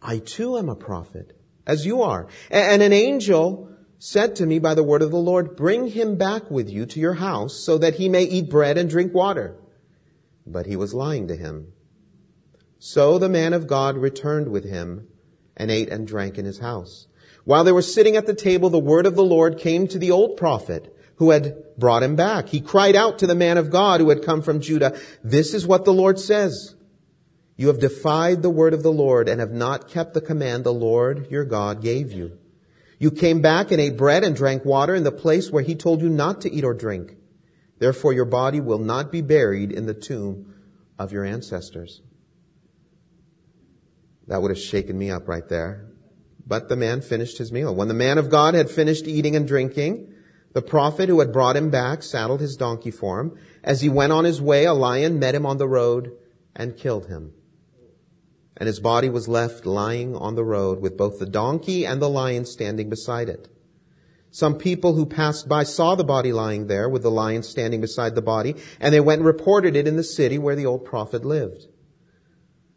I 0.00 0.18
too 0.18 0.56
am 0.56 0.68
a 0.68 0.76
prophet, 0.76 1.36
as 1.66 1.84
you 1.84 2.02
are. 2.02 2.28
And 2.48 2.80
an 2.80 2.92
angel 2.92 3.68
said 3.98 4.36
to 4.36 4.46
me 4.46 4.60
by 4.60 4.74
the 4.74 4.84
word 4.84 5.02
of 5.02 5.10
the 5.10 5.18
Lord, 5.18 5.56
bring 5.56 5.88
him 5.88 6.16
back 6.16 6.50
with 6.50 6.70
you 6.70 6.86
to 6.86 7.00
your 7.00 7.14
house 7.14 7.54
so 7.54 7.76
that 7.78 7.96
he 7.96 8.08
may 8.08 8.22
eat 8.22 8.48
bread 8.48 8.78
and 8.78 8.88
drink 8.88 9.12
water. 9.12 9.56
But 10.46 10.66
he 10.66 10.76
was 10.76 10.94
lying 10.94 11.28
to 11.28 11.36
him. 11.36 11.72
So 12.78 13.18
the 13.18 13.28
man 13.28 13.52
of 13.52 13.66
God 13.66 13.98
returned 13.98 14.48
with 14.48 14.64
him 14.64 15.08
and 15.56 15.70
ate 15.70 15.90
and 15.90 16.06
drank 16.06 16.38
in 16.38 16.46
his 16.46 16.60
house. 16.60 17.08
While 17.44 17.64
they 17.64 17.72
were 17.72 17.82
sitting 17.82 18.16
at 18.16 18.26
the 18.26 18.34
table, 18.34 18.70
the 18.70 18.78
word 18.78 19.06
of 19.06 19.16
the 19.16 19.24
Lord 19.24 19.58
came 19.58 19.88
to 19.88 19.98
the 19.98 20.12
old 20.12 20.36
prophet 20.36 20.96
who 21.20 21.32
had 21.32 21.54
brought 21.76 22.02
him 22.02 22.16
back. 22.16 22.48
He 22.48 22.62
cried 22.62 22.96
out 22.96 23.18
to 23.18 23.26
the 23.26 23.34
man 23.34 23.58
of 23.58 23.70
God 23.70 24.00
who 24.00 24.08
had 24.08 24.24
come 24.24 24.40
from 24.40 24.62
Judah, 24.62 24.98
this 25.22 25.52
is 25.52 25.66
what 25.66 25.84
the 25.84 25.92
Lord 25.92 26.18
says. 26.18 26.74
You 27.58 27.66
have 27.68 27.78
defied 27.78 28.40
the 28.40 28.48
word 28.48 28.72
of 28.72 28.82
the 28.82 28.90
Lord 28.90 29.28
and 29.28 29.38
have 29.38 29.52
not 29.52 29.88
kept 29.88 30.14
the 30.14 30.22
command 30.22 30.64
the 30.64 30.72
Lord 30.72 31.30
your 31.30 31.44
God 31.44 31.82
gave 31.82 32.10
you. 32.10 32.38
You 32.98 33.10
came 33.10 33.42
back 33.42 33.70
and 33.70 33.78
ate 33.78 33.98
bread 33.98 34.24
and 34.24 34.34
drank 34.34 34.64
water 34.64 34.94
in 34.94 35.04
the 35.04 35.12
place 35.12 35.50
where 35.50 35.62
he 35.62 35.74
told 35.74 36.00
you 36.00 36.08
not 36.08 36.40
to 36.40 36.50
eat 36.50 36.64
or 36.64 36.72
drink. 36.72 37.12
Therefore 37.78 38.14
your 38.14 38.24
body 38.24 38.62
will 38.62 38.78
not 38.78 39.12
be 39.12 39.20
buried 39.20 39.72
in 39.72 39.84
the 39.84 39.92
tomb 39.92 40.54
of 40.98 41.12
your 41.12 41.26
ancestors. 41.26 42.00
That 44.26 44.40
would 44.40 44.52
have 44.52 44.58
shaken 44.58 44.98
me 44.98 45.10
up 45.10 45.28
right 45.28 45.46
there. 45.50 45.86
But 46.46 46.70
the 46.70 46.76
man 46.76 47.02
finished 47.02 47.36
his 47.36 47.52
meal. 47.52 47.74
When 47.74 47.88
the 47.88 47.94
man 47.94 48.16
of 48.16 48.30
God 48.30 48.54
had 48.54 48.70
finished 48.70 49.06
eating 49.06 49.36
and 49.36 49.46
drinking, 49.46 50.14
the 50.52 50.62
prophet 50.62 51.08
who 51.08 51.20
had 51.20 51.32
brought 51.32 51.56
him 51.56 51.70
back 51.70 52.02
saddled 52.02 52.40
his 52.40 52.56
donkey 52.56 52.90
for 52.90 53.20
him. 53.20 53.38
As 53.62 53.80
he 53.80 53.88
went 53.88 54.12
on 54.12 54.24
his 54.24 54.40
way, 54.40 54.64
a 54.64 54.72
lion 54.72 55.18
met 55.18 55.34
him 55.34 55.46
on 55.46 55.58
the 55.58 55.68
road 55.68 56.12
and 56.56 56.76
killed 56.76 57.06
him 57.06 57.32
and 58.60 58.66
his 58.66 58.78
body 58.78 59.08
was 59.08 59.26
left 59.26 59.64
lying 59.64 60.14
on 60.14 60.34
the 60.34 60.44
road 60.44 60.80
with 60.80 60.96
both 60.96 61.18
the 61.18 61.26
donkey 61.26 61.86
and 61.86 62.00
the 62.00 62.10
lion 62.10 62.44
standing 62.44 62.90
beside 62.90 63.30
it. 63.30 63.48
Some 64.30 64.58
people 64.58 64.94
who 64.94 65.06
passed 65.06 65.48
by 65.48 65.64
saw 65.64 65.94
the 65.94 66.04
body 66.04 66.30
lying 66.30 66.66
there 66.66 66.88
with 66.88 67.02
the 67.02 67.10
lion 67.10 67.42
standing 67.42 67.80
beside 67.80 68.14
the 68.14 68.22
body, 68.22 68.54
and 68.78 68.92
they 68.92 69.00
went 69.00 69.20
and 69.20 69.26
reported 69.26 69.74
it 69.74 69.88
in 69.88 69.96
the 69.96 70.04
city 70.04 70.36
where 70.38 70.54
the 70.54 70.66
old 70.66 70.84
prophet 70.84 71.24
lived. 71.24 71.66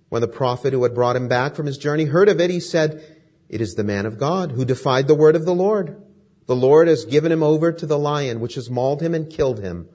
When 0.07 0.21
the 0.21 0.27
prophet 0.27 0.71
who 0.71 0.83
had 0.83 0.95
brought 0.95 1.17
him 1.17 1.27
back 1.27 1.53
from 1.53 1.65
his 1.65 1.77
journey 1.77 2.05
heard 2.05 2.29
of 2.29 2.39
it, 2.39 2.49
he 2.49 2.61
said, 2.61 3.03
It 3.49 3.59
is 3.59 3.75
the 3.75 3.83
man 3.83 4.05
of 4.05 4.17
God 4.17 4.53
who 4.53 4.63
defied 4.63 5.07
the 5.07 5.15
word 5.15 5.35
of 5.35 5.45
the 5.45 5.53
Lord. 5.53 6.01
The 6.45 6.55
Lord 6.55 6.87
has 6.87 7.05
given 7.05 7.31
him 7.31 7.43
over 7.43 7.71
to 7.71 7.85
the 7.85 7.97
lion, 7.97 8.39
which 8.39 8.55
has 8.55 8.69
mauled 8.69 9.01
him 9.01 9.13
and 9.13 9.31
killed 9.31 9.59
him, 9.59 9.87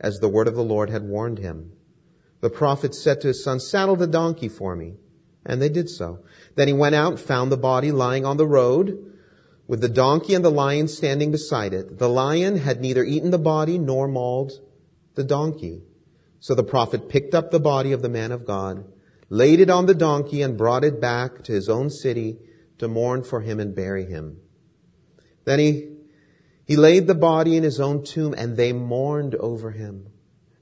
as 0.00 0.18
the 0.18 0.28
word 0.28 0.46
of 0.46 0.54
the 0.54 0.62
Lord 0.62 0.90
had 0.90 1.02
warned 1.02 1.38
him. 1.38 1.72
The 2.40 2.50
prophet 2.50 2.94
said 2.94 3.20
to 3.20 3.28
his 3.28 3.42
son, 3.42 3.58
Saddle 3.58 3.96
the 3.96 4.06
donkey 4.06 4.48
for 4.48 4.76
me. 4.76 4.94
And 5.44 5.62
they 5.62 5.68
did 5.68 5.88
so. 5.88 6.20
Then 6.56 6.68
he 6.68 6.74
went 6.74 6.94
out 6.94 7.12
and 7.12 7.20
found 7.20 7.50
the 7.50 7.56
body 7.56 7.92
lying 7.92 8.24
on 8.24 8.36
the 8.36 8.46
road 8.46 9.14
with 9.66 9.80
the 9.80 9.88
donkey 9.88 10.34
and 10.34 10.44
the 10.44 10.50
lion 10.50 10.88
standing 10.88 11.30
beside 11.30 11.72
it. 11.72 11.98
The 11.98 12.08
lion 12.08 12.58
had 12.58 12.80
neither 12.80 13.04
eaten 13.04 13.30
the 13.30 13.38
body 13.38 13.78
nor 13.78 14.06
mauled 14.08 14.52
the 15.14 15.24
donkey. 15.24 15.82
So 16.40 16.54
the 16.54 16.64
prophet 16.64 17.08
picked 17.08 17.34
up 17.34 17.50
the 17.50 17.60
body 17.60 17.92
of 17.92 18.02
the 18.02 18.08
man 18.08 18.32
of 18.32 18.46
God, 18.46 18.84
laid 19.28 19.60
it 19.60 19.70
on 19.70 19.86
the 19.86 19.94
donkey 19.94 20.42
and 20.42 20.58
brought 20.58 20.84
it 20.84 21.00
back 21.00 21.42
to 21.44 21.52
his 21.52 21.68
own 21.68 21.90
city 21.90 22.38
to 22.78 22.88
mourn 22.88 23.22
for 23.22 23.40
him 23.40 23.58
and 23.58 23.74
bury 23.74 24.04
him. 24.04 24.38
Then 25.44 25.58
he, 25.58 25.95
he 26.66 26.76
laid 26.76 27.06
the 27.06 27.14
body 27.14 27.56
in 27.56 27.62
his 27.62 27.78
own 27.78 28.02
tomb 28.02 28.34
and 28.36 28.56
they 28.56 28.72
mourned 28.72 29.36
over 29.36 29.70
him 29.70 30.08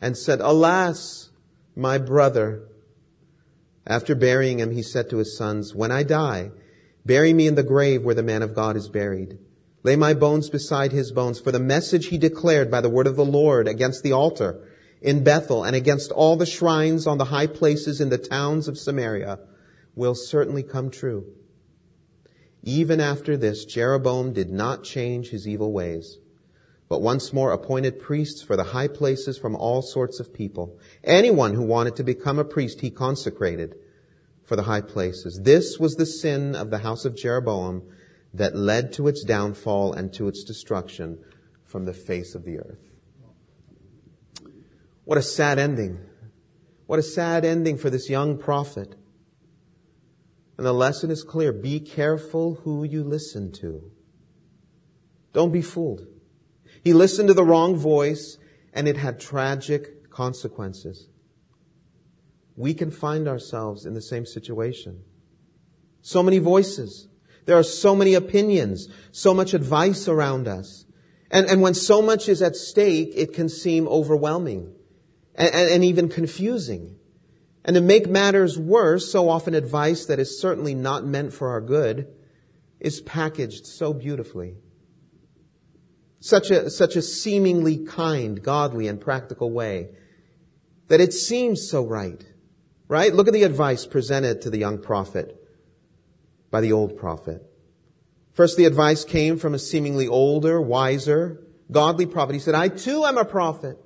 and 0.02 0.16
said, 0.16 0.40
Alas, 0.40 1.30
my 1.74 1.96
brother, 1.96 2.68
after 3.86 4.14
burying 4.14 4.60
him, 4.60 4.70
he 4.70 4.82
said 4.82 5.08
to 5.10 5.16
his 5.16 5.36
sons, 5.36 5.74
When 5.74 5.90
I 5.90 6.02
die, 6.02 6.50
bury 7.06 7.32
me 7.32 7.46
in 7.46 7.54
the 7.54 7.62
grave 7.62 8.02
where 8.02 8.14
the 8.14 8.22
man 8.22 8.42
of 8.42 8.54
God 8.54 8.76
is 8.76 8.90
buried. 8.90 9.38
Lay 9.82 9.96
my 9.96 10.12
bones 10.12 10.50
beside 10.50 10.92
his 10.92 11.10
bones, 11.10 11.40
for 11.40 11.52
the 11.52 11.58
message 11.58 12.06
he 12.06 12.18
declared 12.18 12.70
by 12.70 12.82
the 12.82 12.90
word 12.90 13.06
of 13.06 13.16
the 13.16 13.24
Lord 13.24 13.66
against 13.66 14.02
the 14.02 14.12
altar 14.12 14.60
in 15.00 15.24
Bethel 15.24 15.64
and 15.64 15.74
against 15.74 16.10
all 16.10 16.36
the 16.36 16.46
shrines 16.46 17.06
on 17.06 17.16
the 17.16 17.26
high 17.26 17.46
places 17.46 18.00
in 18.00 18.10
the 18.10 18.18
towns 18.18 18.68
of 18.68 18.78
Samaria 18.78 19.38
will 19.94 20.14
certainly 20.14 20.62
come 20.62 20.90
true. 20.90 21.26
Even 22.64 23.00
after 23.00 23.36
this, 23.36 23.64
Jeroboam 23.64 24.32
did 24.32 24.50
not 24.50 24.82
change 24.82 25.28
his 25.30 25.46
evil 25.46 25.72
ways 25.72 26.18
but 26.88 27.00
once 27.00 27.32
more 27.32 27.52
appointed 27.52 27.98
priests 27.98 28.42
for 28.42 28.56
the 28.56 28.64
high 28.64 28.88
places 28.88 29.38
from 29.38 29.56
all 29.56 29.82
sorts 29.82 30.20
of 30.20 30.32
people. 30.34 30.78
Anyone 31.02 31.54
who 31.54 31.62
wanted 31.62 31.96
to 31.96 32.04
become 32.04 32.38
a 32.38 32.44
priest, 32.44 32.80
he 32.80 32.90
consecrated 32.90 33.74
for 34.44 34.56
the 34.56 34.62
high 34.62 34.82
places. 34.82 35.40
This 35.42 35.78
was 35.78 35.96
the 35.96 36.06
sin 36.06 36.54
of 36.54 36.70
the 36.70 36.78
house 36.78 37.04
of 37.04 37.16
Jeroboam 37.16 37.82
that 38.34 38.54
led 38.54 38.92
to 38.92 39.08
its 39.08 39.24
downfall 39.24 39.92
and 39.94 40.12
to 40.12 40.28
its 40.28 40.44
destruction 40.44 41.18
from 41.64 41.84
the 41.84 41.94
face 41.94 42.34
of 42.34 42.44
the 42.44 42.58
earth. 42.58 42.90
What 45.04 45.18
a 45.18 45.22
sad 45.22 45.58
ending. 45.58 45.98
What 46.86 46.98
a 46.98 47.02
sad 47.02 47.44
ending 47.44 47.78
for 47.78 47.88
this 47.88 48.10
young 48.10 48.36
prophet. 48.36 48.94
And 50.56 50.66
the 50.66 50.72
lesson 50.72 51.10
is 51.10 51.24
clear. 51.24 51.52
Be 51.52 51.80
careful 51.80 52.54
who 52.62 52.84
you 52.84 53.02
listen 53.02 53.52
to. 53.52 53.90
Don't 55.32 55.52
be 55.52 55.62
fooled. 55.62 56.06
He 56.82 56.92
listened 56.92 57.28
to 57.28 57.34
the 57.34 57.44
wrong 57.44 57.76
voice 57.76 58.38
and 58.72 58.86
it 58.86 58.96
had 58.96 59.18
tragic 59.18 60.10
consequences. 60.10 61.08
We 62.56 62.74
can 62.74 62.90
find 62.90 63.26
ourselves 63.26 63.84
in 63.84 63.94
the 63.94 64.02
same 64.02 64.26
situation. 64.26 65.02
So 66.02 66.22
many 66.22 66.38
voices. 66.38 67.08
There 67.46 67.58
are 67.58 67.64
so 67.64 67.96
many 67.96 68.14
opinions, 68.14 68.88
so 69.10 69.34
much 69.34 69.54
advice 69.54 70.06
around 70.06 70.46
us. 70.46 70.86
And, 71.30 71.46
and 71.46 71.62
when 71.62 71.74
so 71.74 72.00
much 72.00 72.28
is 72.28 72.42
at 72.42 72.54
stake, 72.54 73.12
it 73.16 73.34
can 73.34 73.48
seem 73.48 73.88
overwhelming 73.88 74.72
and, 75.34 75.52
and, 75.52 75.70
and 75.70 75.84
even 75.84 76.08
confusing. 76.08 76.96
And 77.64 77.74
to 77.74 77.80
make 77.80 78.06
matters 78.06 78.58
worse, 78.58 79.10
so 79.10 79.28
often 79.28 79.54
advice 79.54 80.06
that 80.06 80.18
is 80.18 80.40
certainly 80.40 80.74
not 80.74 81.06
meant 81.06 81.32
for 81.32 81.50
our 81.50 81.60
good 81.60 82.08
is 82.78 83.00
packaged 83.00 83.66
so 83.66 83.94
beautifully 83.94 84.56
such 86.24 86.50
a, 86.50 86.70
such 86.70 86.96
a 86.96 87.02
seemingly 87.02 87.84
kind, 87.84 88.42
godly, 88.42 88.88
and 88.88 88.98
practical 88.98 89.50
way 89.50 89.90
that 90.88 90.98
it 90.98 91.12
seems 91.12 91.68
so 91.68 91.84
right. 91.84 92.24
Right? 92.88 93.14
Look 93.14 93.28
at 93.28 93.34
the 93.34 93.42
advice 93.42 93.84
presented 93.84 94.40
to 94.42 94.50
the 94.50 94.56
young 94.56 94.78
prophet 94.78 95.38
by 96.50 96.62
the 96.62 96.72
old 96.72 96.96
prophet. 96.96 97.42
First, 98.32 98.56
the 98.56 98.64
advice 98.64 99.04
came 99.04 99.36
from 99.36 99.52
a 99.52 99.58
seemingly 99.58 100.08
older, 100.08 100.62
wiser, 100.62 101.42
godly 101.70 102.06
prophet. 102.06 102.32
He 102.32 102.38
said, 102.38 102.54
I 102.54 102.68
too 102.68 103.04
am 103.04 103.18
a 103.18 103.26
prophet. 103.26 103.76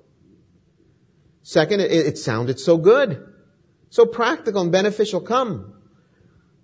Second, 1.42 1.80
it, 1.80 1.90
it 1.90 2.18
sounded 2.18 2.61
so 2.61 2.76
good, 2.76 3.27
so 3.90 4.07
practical 4.07 4.62
and 4.62 4.73
beneficial. 4.73 5.21
Come, 5.21 5.75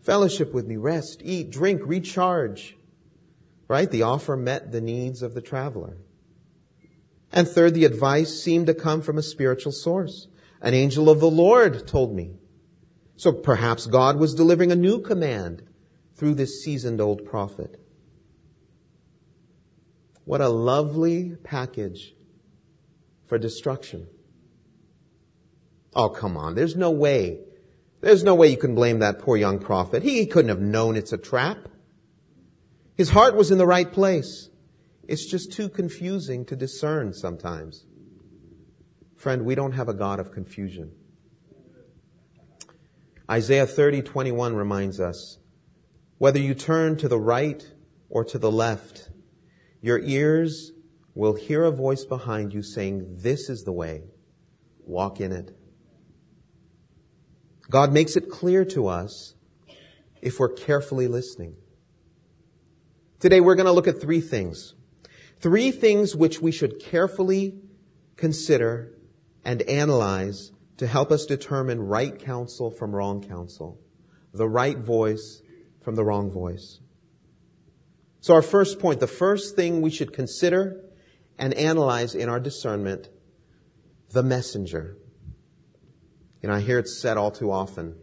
fellowship 0.03 0.53
with 0.53 0.67
me, 0.67 0.77
rest, 0.77 1.21
eat, 1.25 1.51
drink, 1.51 1.81
recharge. 1.85 2.77
Right? 3.67 3.91
The 3.91 4.03
offer 4.03 4.37
met 4.37 4.73
the 4.73 4.81
needs 4.81 5.23
of 5.23 5.35
the 5.35 5.41
traveler. 5.41 5.97
And 7.33 7.49
third, 7.49 7.75
the 7.75 7.85
advice 7.85 8.41
seemed 8.41 8.67
to 8.67 8.75
come 8.75 9.03
from 9.03 9.19
a 9.19 9.23
spiritual 9.23 9.73
source. 9.73 10.29
An 10.61 10.75
angel 10.75 11.11
of 11.11 11.21
the 11.21 11.31
Lord 11.31 11.87
told 11.87 12.15
me. 12.15 12.37
So 13.17 13.33
perhaps 13.33 13.87
God 13.87 14.19
was 14.19 14.35
delivering 14.35 14.71
a 14.71 14.77
new 14.77 15.01
command 15.01 15.63
through 16.15 16.35
this 16.35 16.63
seasoned 16.63 17.01
old 17.01 17.25
prophet. 17.25 17.81
What 20.25 20.41
a 20.41 20.49
lovely 20.49 21.37
package 21.43 22.15
for 23.27 23.39
destruction. 23.39 24.07
Oh, 25.95 26.09
come 26.09 26.37
on. 26.37 26.55
There's 26.55 26.77
no 26.77 26.91
way. 26.91 27.39
There's 28.01 28.25
no 28.25 28.35
way 28.35 28.49
you 28.49 28.57
can 28.57 28.75
blame 28.75 28.99
that 28.99 29.21
poor 29.21 29.37
young 29.37 29.59
prophet. 29.59 30.03
He 30.03 30.27
couldn't 30.27 30.49
have 30.51 30.61
known 30.61 30.97
it's 30.97 31.13
a 31.13 31.19
trap. 31.19 31.69
His 32.97 33.11
heart 33.11 33.35
was 33.35 33.51
in 33.51 33.59
the 33.59 33.67
right 33.67 33.91
place. 33.91 34.49
It's 35.07 35.27
just 35.27 35.53
too 35.53 35.69
confusing 35.69 36.45
to 36.47 36.57
discern 36.57 37.13
sometimes. 37.13 37.85
Friend, 39.17 39.45
we 39.45 39.55
don't 39.55 39.73
have 39.73 39.89
a 39.89 39.95
God 39.95 40.21
of 40.21 40.33
confusion. 40.33 40.93
Isaiah 43.31 43.67
30, 43.67 44.03
21 44.03 44.55
reminds 44.55 45.01
us, 45.01 45.39
whether 46.19 46.39
you 46.39 46.55
turn 46.55 46.97
to 46.99 47.09
the 47.09 47.19
right 47.19 47.67
or 48.11 48.25
to 48.25 48.39
the 48.39 48.53
left, 48.53 49.09
your 49.81 49.99
ears 49.99 50.73
will 51.15 51.35
hear 51.35 51.65
a 51.65 51.71
voice 51.71 52.05
behind 52.05 52.53
you 52.53 52.63
saying, 52.63 53.17
this 53.19 53.49
is 53.49 53.63
the 53.63 53.73
way. 53.73 54.03
Walk 54.85 55.21
in 55.21 55.33
it. 55.33 55.57
God 57.71 57.93
makes 57.93 58.17
it 58.17 58.31
clear 58.31 58.65
to 58.67 58.89
us 58.89 59.35
if 60.21 60.39
we're 60.39 60.53
carefully 60.53 61.09
listening. 61.09 61.57
Today 63.21 63.41
we're 63.41 63.55
going 63.55 63.67
to 63.67 63.73
look 63.73 63.89
at 63.89 64.01
three 64.01 64.21
things. 64.21 64.75
Three 65.41 65.71
things 65.71 66.15
which 66.15 66.41
we 66.41 66.53
should 66.53 66.81
carefully 66.81 67.55
consider 68.17 68.93
and 69.45 69.63
analyze 69.63 70.53
to 70.79 70.87
help 70.87 71.11
us 71.11 71.27
determine 71.27 71.81
right 71.81 72.19
counsel 72.19 72.71
from 72.71 72.95
wrong 72.95 73.23
counsel, 73.23 73.79
the 74.33 74.49
right 74.49 74.79
voice 74.79 75.43
from 75.83 75.95
the 75.95 76.05
wrong 76.05 76.31
voice. 76.31 76.81
So 78.21 78.35
our 78.35 78.43
first 78.43 78.79
point, 78.79 79.01
the 79.01 79.07
first 79.07 79.55
thing 79.55 79.83
we 79.83 79.91
should 79.91 80.13
consider 80.13 80.83
and 81.39 81.53
analyze 81.55 82.15
in 82.15 82.29
our 82.29 82.41
discernment, 82.41 83.09
the 84.11 84.23
messenger. 84.23 84.97
And 86.45 86.53
I 86.53 86.61
hear 86.61 86.79
it 86.79 86.89
said 86.89 87.17
all 87.17 87.31
too 87.31 87.51
often. 87.51 87.97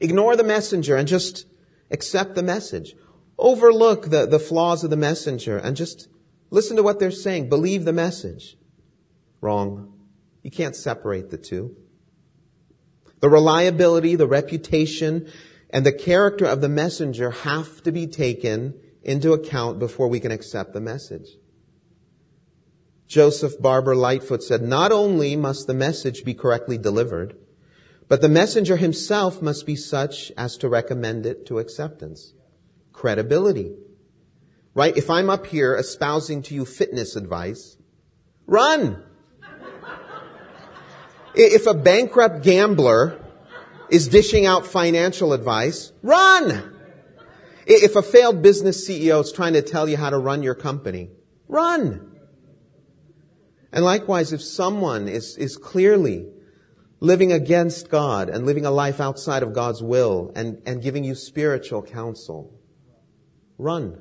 Ignore 0.00 0.36
the 0.36 0.44
messenger 0.44 0.96
and 0.96 1.06
just 1.06 1.46
accept 1.90 2.34
the 2.34 2.42
message. 2.42 2.94
Overlook 3.36 4.08
the, 4.08 4.26
the 4.26 4.38
flaws 4.38 4.82
of 4.82 4.88
the 4.88 4.96
messenger 4.96 5.58
and 5.58 5.76
just 5.76 6.08
listen 6.48 6.76
to 6.76 6.82
what 6.82 6.98
they're 6.98 7.10
saying. 7.10 7.50
Believe 7.50 7.84
the 7.84 7.92
message. 7.92 8.56
Wrong. 9.42 9.92
You 10.42 10.50
can't 10.50 10.74
separate 10.74 11.30
the 11.30 11.36
two. 11.36 11.76
The 13.20 13.28
reliability, 13.28 14.16
the 14.16 14.26
reputation, 14.26 15.30
and 15.68 15.84
the 15.84 15.92
character 15.92 16.46
of 16.46 16.62
the 16.62 16.70
messenger 16.70 17.30
have 17.30 17.82
to 17.82 17.92
be 17.92 18.06
taken 18.06 18.74
into 19.02 19.34
account 19.34 19.78
before 19.78 20.08
we 20.08 20.18
can 20.18 20.32
accept 20.32 20.72
the 20.72 20.80
message. 20.80 21.28
Joseph 23.10 23.60
Barber 23.60 23.96
Lightfoot 23.96 24.40
said, 24.40 24.62
not 24.62 24.92
only 24.92 25.34
must 25.34 25.66
the 25.66 25.74
message 25.74 26.24
be 26.24 26.32
correctly 26.32 26.78
delivered, 26.78 27.36
but 28.06 28.20
the 28.20 28.28
messenger 28.28 28.76
himself 28.76 29.42
must 29.42 29.66
be 29.66 29.74
such 29.74 30.30
as 30.38 30.56
to 30.58 30.68
recommend 30.68 31.26
it 31.26 31.44
to 31.46 31.58
acceptance. 31.58 32.34
Credibility. 32.92 33.72
Right? 34.74 34.96
If 34.96 35.10
I'm 35.10 35.28
up 35.28 35.46
here 35.46 35.74
espousing 35.74 36.42
to 36.42 36.54
you 36.54 36.64
fitness 36.64 37.16
advice, 37.16 37.76
run! 38.46 39.02
If 41.34 41.66
a 41.66 41.74
bankrupt 41.74 42.44
gambler 42.44 43.20
is 43.88 44.06
dishing 44.06 44.46
out 44.46 44.66
financial 44.66 45.32
advice, 45.32 45.90
run! 46.04 46.76
If 47.66 47.96
a 47.96 48.02
failed 48.02 48.40
business 48.40 48.88
CEO 48.88 49.20
is 49.20 49.32
trying 49.32 49.54
to 49.54 49.62
tell 49.62 49.88
you 49.88 49.96
how 49.96 50.10
to 50.10 50.18
run 50.18 50.44
your 50.44 50.54
company, 50.54 51.10
run! 51.48 52.09
And 53.72 53.84
likewise, 53.84 54.32
if 54.32 54.42
someone 54.42 55.08
is, 55.08 55.36
is 55.36 55.56
clearly 55.56 56.26
living 56.98 57.32
against 57.32 57.88
God 57.88 58.28
and 58.28 58.44
living 58.44 58.66
a 58.66 58.70
life 58.70 59.00
outside 59.00 59.42
of 59.42 59.54
God's 59.54 59.82
will 59.82 60.32
and, 60.34 60.60
and 60.66 60.82
giving 60.82 61.04
you 61.04 61.14
spiritual 61.14 61.82
counsel, 61.82 62.52
run. 63.58 63.98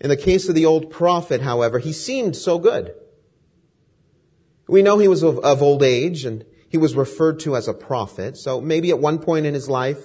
In 0.00 0.08
the 0.08 0.16
case 0.16 0.48
of 0.48 0.54
the 0.54 0.66
old 0.66 0.90
prophet, 0.90 1.40
however, 1.40 1.78
he 1.78 1.92
seemed 1.92 2.36
so 2.36 2.58
good. 2.58 2.94
We 4.68 4.82
know 4.82 4.98
he 4.98 5.08
was 5.08 5.22
of, 5.22 5.38
of 5.38 5.62
old 5.62 5.82
age 5.82 6.24
and 6.24 6.44
he 6.68 6.76
was 6.76 6.94
referred 6.94 7.40
to 7.40 7.56
as 7.56 7.66
a 7.66 7.74
prophet. 7.74 8.36
So 8.36 8.60
maybe 8.60 8.90
at 8.90 8.98
one 8.98 9.18
point 9.18 9.46
in 9.46 9.54
his 9.54 9.68
life, 9.68 9.98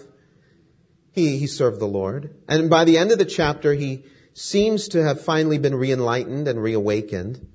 he, 1.11 1.37
he 1.37 1.47
served 1.47 1.79
the 1.79 1.85
Lord. 1.87 2.33
And 2.47 2.69
by 2.69 2.85
the 2.85 2.97
end 2.97 3.11
of 3.11 3.19
the 3.19 3.25
chapter, 3.25 3.73
he 3.73 4.03
seems 4.33 4.87
to 4.89 5.03
have 5.03 5.21
finally 5.21 5.57
been 5.57 5.75
re-enlightened 5.75 6.47
and 6.47 6.61
reawakened. 6.61 7.47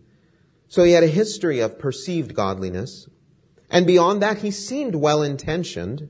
So 0.68 0.84
he 0.84 0.92
had 0.92 1.04
a 1.04 1.08
history 1.08 1.60
of 1.60 1.78
perceived 1.78 2.34
godliness. 2.34 3.08
And 3.70 3.86
beyond 3.86 4.22
that, 4.22 4.38
he 4.38 4.50
seemed 4.50 4.94
well-intentioned. 4.94 6.08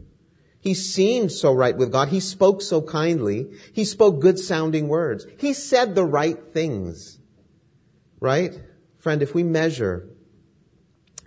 He 0.60 0.74
seemed 0.74 1.32
so 1.32 1.52
right 1.52 1.76
with 1.76 1.92
God. 1.92 2.08
He 2.08 2.20
spoke 2.20 2.62
so 2.62 2.82
kindly. 2.82 3.48
He 3.72 3.84
spoke 3.84 4.20
good 4.20 4.38
sounding 4.38 4.88
words. 4.88 5.26
He 5.38 5.52
said 5.52 5.94
the 5.94 6.04
right 6.04 6.38
things. 6.52 7.18
Right? 8.20 8.60
Friend, 8.98 9.22
if 9.22 9.34
we 9.34 9.44
measure 9.44 10.08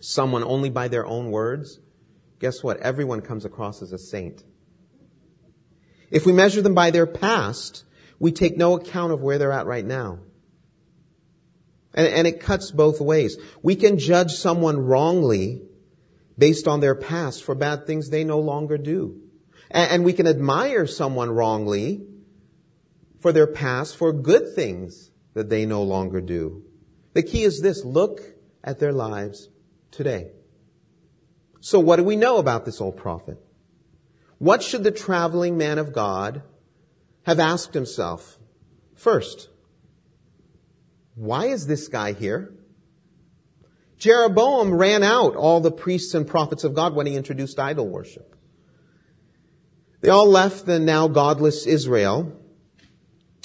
someone 0.01 0.43
only 0.43 0.69
by 0.69 0.88
their 0.89 1.06
own 1.06 1.32
words, 1.32 1.80
guess 2.39 2.62
what? 2.62 2.77
Everyone 2.77 3.21
comes 3.21 3.45
across 3.45 3.82
as 3.82 3.93
a 3.93 3.97
saint. 3.97 4.43
If 6.10 6.25
we 6.25 6.34
measure 6.34 6.62
them 6.62 6.75
by 6.75 6.91
their 6.91 7.08
past, 7.08 7.86
we 8.22 8.32
take 8.32 8.56
no 8.56 8.76
account 8.76 9.12
of 9.12 9.24
where 9.24 9.40
they're 9.40 9.52
at 9.52 9.66
right 9.66 9.84
now. 9.84 10.20
And, 11.96 12.08
and 12.08 12.28
it 12.28 12.40
cuts 12.40 12.70
both 12.70 13.02
ways. 13.02 13.36
We 13.64 13.76
can 13.76 13.98
judge 13.98 14.34
someone 14.34 14.78
wrongly 14.78 15.64
based 16.38 16.68
on 16.68 16.82
their 16.82 16.94
past 16.94 17.44
for 17.44 17.56
bad 17.56 17.88
things 17.88 18.12
they 18.12 18.24
no 18.24 18.40
longer 18.40 18.78
do. 18.78 19.20
And, 19.72 19.92
and 19.92 20.06
we 20.06 20.14
can 20.14 20.28
admire 20.28 20.86
someone 20.86 21.32
wrongly 21.32 22.06
for 23.22 23.32
their 23.32 23.48
past 23.48 23.98
for 23.98 24.14
good 24.14 24.54
things 24.54 25.10
that 25.34 25.50
they 25.50 25.66
no 25.66 25.82
longer 25.82 26.22
do. 26.22 26.64
The 27.14 27.24
key 27.24 27.42
is 27.42 27.60
this, 27.60 27.84
look 27.84 28.22
at 28.64 28.78
their 28.78 28.94
lives 28.94 29.50
today. 29.90 30.30
So 31.60 31.80
what 31.80 31.96
do 31.96 32.04
we 32.04 32.18
know 32.18 32.38
about 32.38 32.66
this 32.66 32.82
old 32.82 32.98
prophet? 32.98 33.44
What 34.38 34.62
should 34.62 34.84
the 34.84 34.92
traveling 34.92 35.58
man 35.58 35.80
of 35.80 35.92
God 35.92 36.44
have 37.24 37.40
asked 37.40 37.74
himself? 37.74 38.38
First, 38.96 39.50
why 41.16 41.48
is 41.48 41.68
this 41.68 41.88
guy 41.88 42.14
here? 42.14 42.54
Jeroboam 43.98 44.74
ran 44.74 45.04
out 45.04 45.36
all 45.36 45.60
the 45.60 45.72
priests 45.72 46.16
and 46.16 46.28
prophets 46.28 46.64
of 46.64 46.74
God 46.74 46.96
when 46.96 47.06
he 47.06 47.16
introduced 47.16 47.60
idol 47.60 47.88
worship. 47.88 48.36
They 50.02 50.10
all 50.10 50.28
left 50.28 50.66
the 50.66 50.80
now 50.80 51.08
godless 51.08 51.68
Israel 51.68 52.36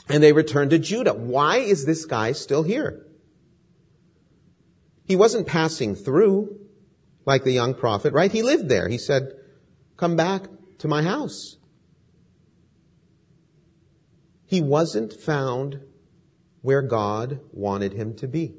and 0.08 0.22
they 0.22 0.32
returned 0.32 0.70
to 0.70 0.78
Judah. 0.78 1.12
Why 1.12 1.58
is 1.58 1.84
this 1.84 2.06
guy 2.06 2.32
still 2.32 2.62
here? 2.62 3.06
He 5.04 5.16
wasn't 5.16 5.46
passing 5.46 5.94
through 5.94 6.58
like 7.26 7.44
the 7.44 7.52
young 7.52 7.74
prophet, 7.74 8.12
right? 8.12 8.32
He 8.32 8.42
lived 8.42 8.68
there. 8.68 8.88
He 8.88 8.98
said, 8.98 9.32
come 9.96 10.16
back 10.16 10.44
to 10.78 10.88
my 10.88 11.02
house. 11.02 11.55
He 14.46 14.60
wasn't 14.60 15.12
found 15.12 15.80
where 16.62 16.82
God 16.82 17.40
wanted 17.52 17.92
him 17.92 18.14
to 18.16 18.28
be. 18.28 18.54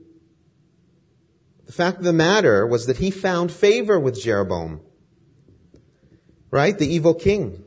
The 1.65 1.73
fact 1.73 1.97
of 1.97 2.03
the 2.03 2.13
matter 2.13 2.65
was 2.65 2.85
that 2.85 2.97
he 2.97 3.11
found 3.11 3.51
favor 3.51 3.99
with 3.99 4.21
Jeroboam, 4.21 4.81
right? 6.51 6.77
The 6.77 6.87
evil 6.87 7.13
king. 7.13 7.63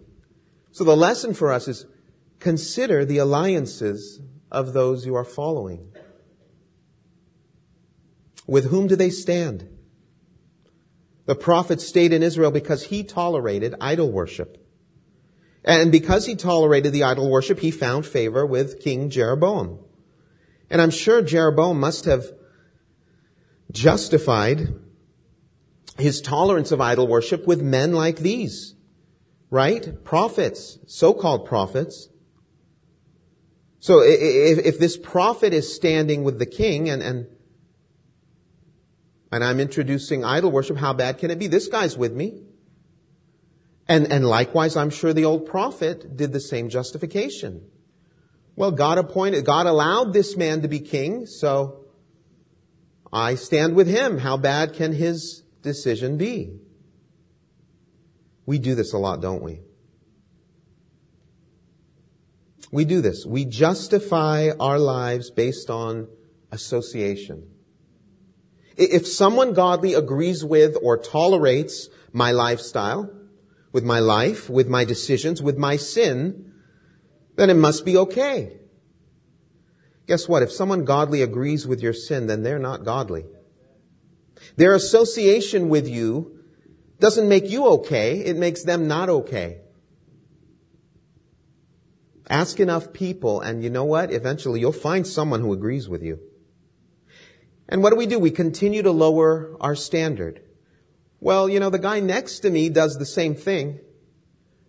So 0.72 0.84
the 0.84 0.96
lesson 0.96 1.34
for 1.34 1.52
us 1.52 1.68
is 1.68 1.86
consider 2.38 3.04
the 3.04 3.18
alliances 3.18 4.20
of 4.50 4.72
those 4.72 5.04
you 5.04 5.14
are 5.14 5.24
following. 5.24 5.92
With 8.46 8.70
whom 8.70 8.86
do 8.86 8.96
they 8.96 9.10
stand? 9.10 9.68
The 11.26 11.34
prophet 11.34 11.80
stayed 11.80 12.12
in 12.12 12.22
Israel 12.22 12.50
because 12.50 12.84
he 12.84 13.04
tolerated 13.04 13.74
idol 13.80 14.10
worship. 14.10 14.66
And 15.64 15.92
because 15.92 16.26
he 16.26 16.36
tolerated 16.36 16.92
the 16.92 17.04
idol 17.04 17.30
worship, 17.30 17.58
he 17.58 17.70
found 17.70 18.06
favor 18.06 18.46
with 18.46 18.80
King 18.80 19.10
Jeroboam. 19.10 19.78
And 20.70 20.80
I'm 20.80 20.90
sure 20.90 21.20
Jeroboam 21.20 21.78
must 21.78 22.06
have 22.06 22.24
justified 23.70 24.68
his 25.98 26.20
tolerance 26.20 26.72
of 26.72 26.80
idol 26.80 27.06
worship 27.06 27.46
with 27.46 27.60
men 27.60 27.92
like 27.92 28.16
these. 28.16 28.74
Right? 29.50 30.02
Prophets, 30.04 30.78
so-called 30.86 31.46
prophets. 31.46 32.08
So 33.80 34.00
if, 34.02 34.64
if 34.64 34.78
this 34.78 34.96
prophet 34.96 35.52
is 35.52 35.74
standing 35.74 36.22
with 36.22 36.38
the 36.38 36.46
king 36.46 36.88
and, 36.88 37.02
and 37.02 37.26
and 39.32 39.44
I'm 39.44 39.60
introducing 39.60 40.24
idol 40.24 40.50
worship, 40.50 40.76
how 40.76 40.92
bad 40.92 41.18
can 41.18 41.30
it 41.30 41.38
be? 41.38 41.46
This 41.46 41.68
guy's 41.68 41.96
with 41.96 42.12
me. 42.12 42.42
And, 43.90 44.12
and 44.12 44.24
likewise, 44.24 44.76
I'm 44.76 44.90
sure 44.90 45.12
the 45.12 45.24
old 45.24 45.46
prophet 45.46 46.16
did 46.16 46.32
the 46.32 46.38
same 46.38 46.68
justification. 46.68 47.68
Well, 48.54 48.70
God 48.70 48.98
appointed, 48.98 49.44
God 49.44 49.66
allowed 49.66 50.12
this 50.12 50.36
man 50.36 50.62
to 50.62 50.68
be 50.68 50.78
king, 50.78 51.26
so 51.26 51.86
I 53.12 53.34
stand 53.34 53.74
with 53.74 53.88
him. 53.88 54.18
How 54.18 54.36
bad 54.36 54.74
can 54.74 54.92
his 54.92 55.42
decision 55.62 56.18
be? 56.18 56.60
We 58.46 58.60
do 58.60 58.76
this 58.76 58.92
a 58.92 58.98
lot, 58.98 59.20
don't 59.20 59.42
we? 59.42 59.58
We 62.70 62.84
do 62.84 63.00
this. 63.00 63.26
We 63.26 63.44
justify 63.44 64.50
our 64.60 64.78
lives 64.78 65.32
based 65.32 65.68
on 65.68 66.06
association. 66.52 67.50
If 68.76 69.08
someone 69.08 69.52
godly 69.52 69.94
agrees 69.94 70.44
with 70.44 70.76
or 70.80 70.96
tolerates 70.96 71.88
my 72.12 72.30
lifestyle, 72.30 73.16
with 73.72 73.84
my 73.84 74.00
life, 74.00 74.50
with 74.50 74.68
my 74.68 74.84
decisions, 74.84 75.42
with 75.42 75.56
my 75.56 75.76
sin, 75.76 76.52
then 77.36 77.50
it 77.50 77.54
must 77.54 77.84
be 77.84 77.96
okay. 77.96 78.56
Guess 80.06 80.28
what? 80.28 80.42
If 80.42 80.50
someone 80.50 80.84
godly 80.84 81.22
agrees 81.22 81.66
with 81.66 81.80
your 81.80 81.92
sin, 81.92 82.26
then 82.26 82.42
they're 82.42 82.58
not 82.58 82.84
godly. 82.84 83.24
Their 84.56 84.74
association 84.74 85.68
with 85.68 85.88
you 85.88 86.38
doesn't 86.98 87.28
make 87.28 87.48
you 87.48 87.66
okay, 87.66 88.18
it 88.18 88.36
makes 88.36 88.64
them 88.64 88.88
not 88.88 89.08
okay. 89.08 89.60
Ask 92.28 92.60
enough 92.60 92.92
people, 92.92 93.40
and 93.40 93.62
you 93.62 93.70
know 93.70 93.84
what? 93.84 94.12
Eventually 94.12 94.60
you'll 94.60 94.72
find 94.72 95.06
someone 95.06 95.40
who 95.40 95.52
agrees 95.52 95.88
with 95.88 96.02
you. 96.02 96.20
And 97.68 97.82
what 97.82 97.90
do 97.90 97.96
we 97.96 98.06
do? 98.06 98.18
We 98.18 98.30
continue 98.30 98.82
to 98.82 98.90
lower 98.90 99.56
our 99.60 99.74
standard. 99.74 100.42
Well, 101.20 101.48
you 101.48 101.60
know, 101.60 101.70
the 101.70 101.78
guy 101.78 102.00
next 102.00 102.40
to 102.40 102.50
me 102.50 102.70
does 102.70 102.96
the 102.96 103.06
same 103.06 103.34
thing. 103.34 103.78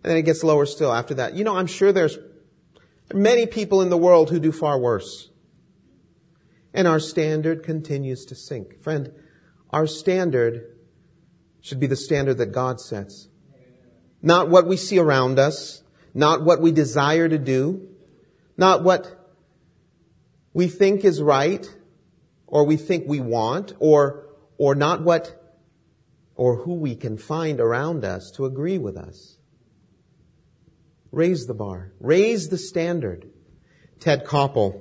And 0.04 0.10
then 0.10 0.16
it 0.16 0.22
gets 0.22 0.44
lower 0.44 0.66
still 0.66 0.92
after 0.92 1.14
that. 1.14 1.34
You 1.34 1.44
know, 1.44 1.56
I'm 1.56 1.66
sure 1.66 1.92
there's 1.92 2.18
many 3.12 3.46
people 3.46 3.82
in 3.82 3.90
the 3.90 3.96
world 3.96 4.30
who 4.30 4.38
do 4.38 4.52
far 4.52 4.78
worse. 4.78 5.30
And 6.74 6.88
our 6.88 7.00
standard 7.00 7.62
continues 7.62 8.26
to 8.26 8.34
sink. 8.34 8.82
Friend, 8.82 9.12
our 9.70 9.86
standard 9.86 10.76
should 11.60 11.80
be 11.80 11.86
the 11.86 11.96
standard 11.96 12.38
that 12.38 12.52
God 12.52 12.80
sets. 12.80 13.28
Not 14.20 14.48
what 14.48 14.66
we 14.66 14.76
see 14.76 14.98
around 14.98 15.38
us, 15.38 15.82
not 16.14 16.42
what 16.42 16.60
we 16.60 16.72
desire 16.72 17.28
to 17.28 17.38
do, 17.38 17.88
not 18.56 18.82
what 18.82 19.18
we 20.52 20.68
think 20.68 21.04
is 21.04 21.22
right, 21.22 21.66
or 22.46 22.64
we 22.64 22.76
think 22.76 23.04
we 23.06 23.20
want, 23.20 23.72
or, 23.78 24.26
or 24.58 24.74
not 24.74 25.02
what 25.02 25.41
or 26.34 26.56
who 26.56 26.74
we 26.74 26.94
can 26.94 27.16
find 27.18 27.60
around 27.60 28.04
us 28.04 28.30
to 28.32 28.44
agree 28.44 28.78
with 28.78 28.96
us. 28.96 29.36
Raise 31.10 31.46
the 31.46 31.54
bar. 31.54 31.92
Raise 32.00 32.48
the 32.48 32.58
standard. 32.58 33.30
Ted 34.00 34.24
Koppel 34.24 34.80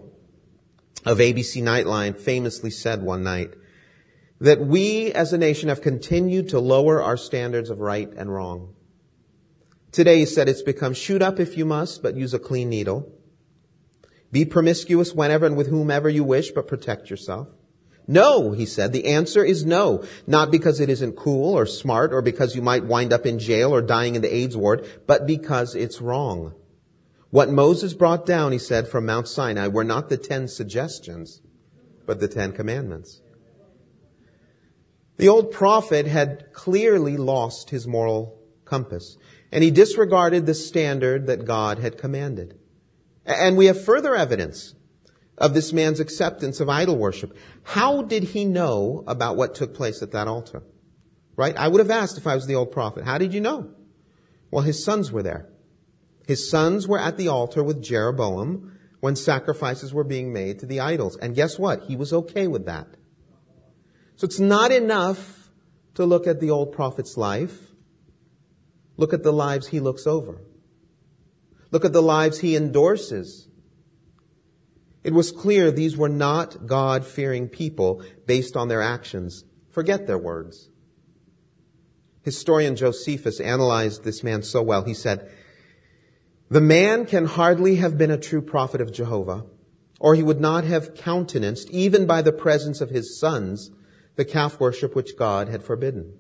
of 1.06 1.18
ABC 1.18 1.62
Nightline 1.62 2.18
famously 2.18 2.72
said 2.72 3.02
one 3.02 3.24
night 3.24 3.54
that 4.40 4.60
we 4.60 5.12
as 5.12 5.34
a 5.34 5.38
nation 5.38 5.70
have 5.70 5.82
continued 5.82 6.50
to 6.50 6.60
lower 6.60 7.02
our 7.02 7.18
standards 7.18 7.70
of 7.70 7.80
right 7.80 8.10
and 8.16 8.34
wrong. 8.34 8.74
Today 9.92 10.20
he 10.20 10.26
said 10.26 10.48
it's 10.48 10.62
become 10.62 10.94
shoot 10.94 11.22
up 11.22 11.40
if 11.40 11.58
you 11.58 11.66
must, 11.66 12.02
but 12.02 12.16
use 12.16 12.34
a 12.34 12.40
clean 12.40 12.70
needle. 12.70 13.12
Be 14.32 14.46
promiscuous 14.46 15.14
whenever 15.14 15.46
and 15.46 15.58
with 15.58 15.68
whomever 15.68 16.10
you 16.10 16.24
wish, 16.24 16.52
but 16.52 16.68
protect 16.68 17.10
yourself. 17.10 17.50
No, 18.08 18.52
he 18.52 18.66
said. 18.66 18.94
The 18.94 19.06
answer 19.06 19.44
is 19.44 19.66
no. 19.66 20.04
Not 20.28 20.52
because 20.52 20.80
it 20.80 20.90
isn't 20.90 21.16
cool 21.16 21.58
or 21.58 21.66
smart 21.66 22.14
or 22.14 22.22
because 22.22 22.56
you 22.56 22.62
might 22.62 22.86
wind 22.86 23.14
up 23.14 23.26
in 23.26 23.40
jail 23.40 23.74
or 23.74 23.82
dying 23.82 24.16
in 24.16 24.22
the 24.22 24.34
AIDS 24.34 24.58
ward, 24.58 24.86
but 25.08 25.28
because 25.28 25.76
it's 25.76 26.02
wrong. 26.02 26.54
What 27.30 27.50
Moses 27.50 27.94
brought 27.94 28.26
down, 28.26 28.52
he 28.52 28.58
said, 28.58 28.88
from 28.88 29.06
Mount 29.06 29.28
Sinai 29.28 29.68
were 29.68 29.86
not 29.86 30.10
the 30.10 30.18
ten 30.18 30.48
suggestions, 30.48 31.42
but 32.06 32.20
the 32.20 32.28
ten 32.28 32.52
commandments. 32.52 33.22
The 35.18 35.30
old 35.30 35.52
prophet 35.52 36.08
had 36.08 36.52
clearly 36.52 37.16
lost 37.16 37.70
his 37.70 37.88
moral 37.88 38.38
compass, 38.66 39.18
and 39.52 39.64
he 39.64 39.72
disregarded 39.72 40.46
the 40.46 40.54
standard 40.54 41.28
that 41.28 41.46
God 41.46 41.80
had 41.80 41.98
commanded. 41.98 42.58
And 43.26 43.56
we 43.56 43.68
have 43.68 43.86
further 43.86 44.16
evidence 44.16 44.74
of 45.42 45.56
this 45.56 45.74
man's 45.74 46.00
acceptance 46.00 46.60
of 46.60 46.70
idol 46.70 46.96
worship. 46.96 47.36
How 47.64 48.04
did 48.04 48.24
he 48.24 48.46
know 48.46 49.04
about 49.08 49.36
what 49.36 49.56
took 49.56 49.74
place 49.74 50.02
at 50.02 50.12
that 50.12 50.28
altar? 50.28 50.64
Right? 51.36 51.58
I 51.58 51.68
would 51.68 51.80
have 51.80 51.90
asked 51.90 52.18
if 52.18 52.28
I 52.28 52.36
was 52.36 52.46
the 52.46 52.56
old 52.56 52.72
prophet. 52.72 53.04
How 53.04 53.18
did 53.18 53.34
you 53.34 53.42
know? 53.42 53.72
Well, 54.52 54.64
his 54.64 54.84
sons 54.86 55.12
were 55.12 55.24
there. 55.24 55.50
His 56.28 56.50
sons 56.50 56.88
were 56.88 57.00
at 57.00 57.18
the 57.18 57.30
altar 57.30 57.64
with 57.64 57.82
Jeroboam 57.82 58.78
when 59.00 59.16
sacrifices 59.16 59.94
were 59.94 60.04
being 60.04 60.32
made 60.32 60.60
to 60.60 60.68
the 60.68 60.80
idols. 60.80 61.18
And 61.18 61.36
guess 61.36 61.58
what? 61.58 61.84
He 61.84 61.96
was 61.96 62.14
okay 62.14 62.46
with 62.46 62.68
that. 62.68 62.88
So 64.18 64.26
it's 64.26 64.40
not 64.40 64.72
enough 64.72 65.50
to 65.96 66.06
look 66.06 66.28
at 66.28 66.40
the 66.40 66.52
old 66.52 66.72
prophet's 66.72 67.18
life. 67.18 67.58
Look 68.96 69.12
at 69.14 69.24
the 69.24 69.34
lives 69.34 69.68
he 69.68 69.80
looks 69.80 70.06
over. 70.06 70.40
Look 71.72 71.84
at 71.84 71.94
the 71.94 72.04
lives 72.04 72.40
he 72.40 72.56
endorses. 72.56 73.48
It 75.04 75.14
was 75.14 75.32
clear 75.32 75.72
these 75.72 75.98
were 75.98 76.10
not 76.10 76.68
God-fearing 76.68 77.50
people 77.50 78.04
based 78.26 78.56
on 78.56 78.68
their 78.68 78.82
actions. 78.82 79.44
Forget 79.70 80.06
their 80.06 80.18
words. 80.18 80.70
Historian 82.22 82.76
Josephus 82.76 83.40
analyzed 83.40 84.04
this 84.04 84.24
man 84.24 84.44
so 84.44 84.62
well. 84.62 84.84
He 84.84 84.94
said, 84.94 85.32
the 86.52 86.62
man 86.62 87.06
can 87.06 87.26
hardly 87.26 87.78
have 87.78 87.98
been 87.98 88.12
a 88.12 88.18
true 88.18 88.42
prophet 88.42 88.82
of 88.82 88.92
Jehovah, 88.92 89.46
or 90.00 90.16
he 90.16 90.22
would 90.22 90.42
not 90.42 90.66
have 90.66 90.94
countenanced, 90.94 91.70
even 91.70 92.06
by 92.06 92.22
the 92.22 92.34
presence 92.34 92.82
of 92.82 92.90
his 92.90 93.18
sons, 93.18 93.72
the 94.18 94.26
calf 94.26 94.60
worship 94.60 94.94
which 94.94 95.18
God 95.18 95.48
had 95.48 95.64
forbidden. 95.64 96.14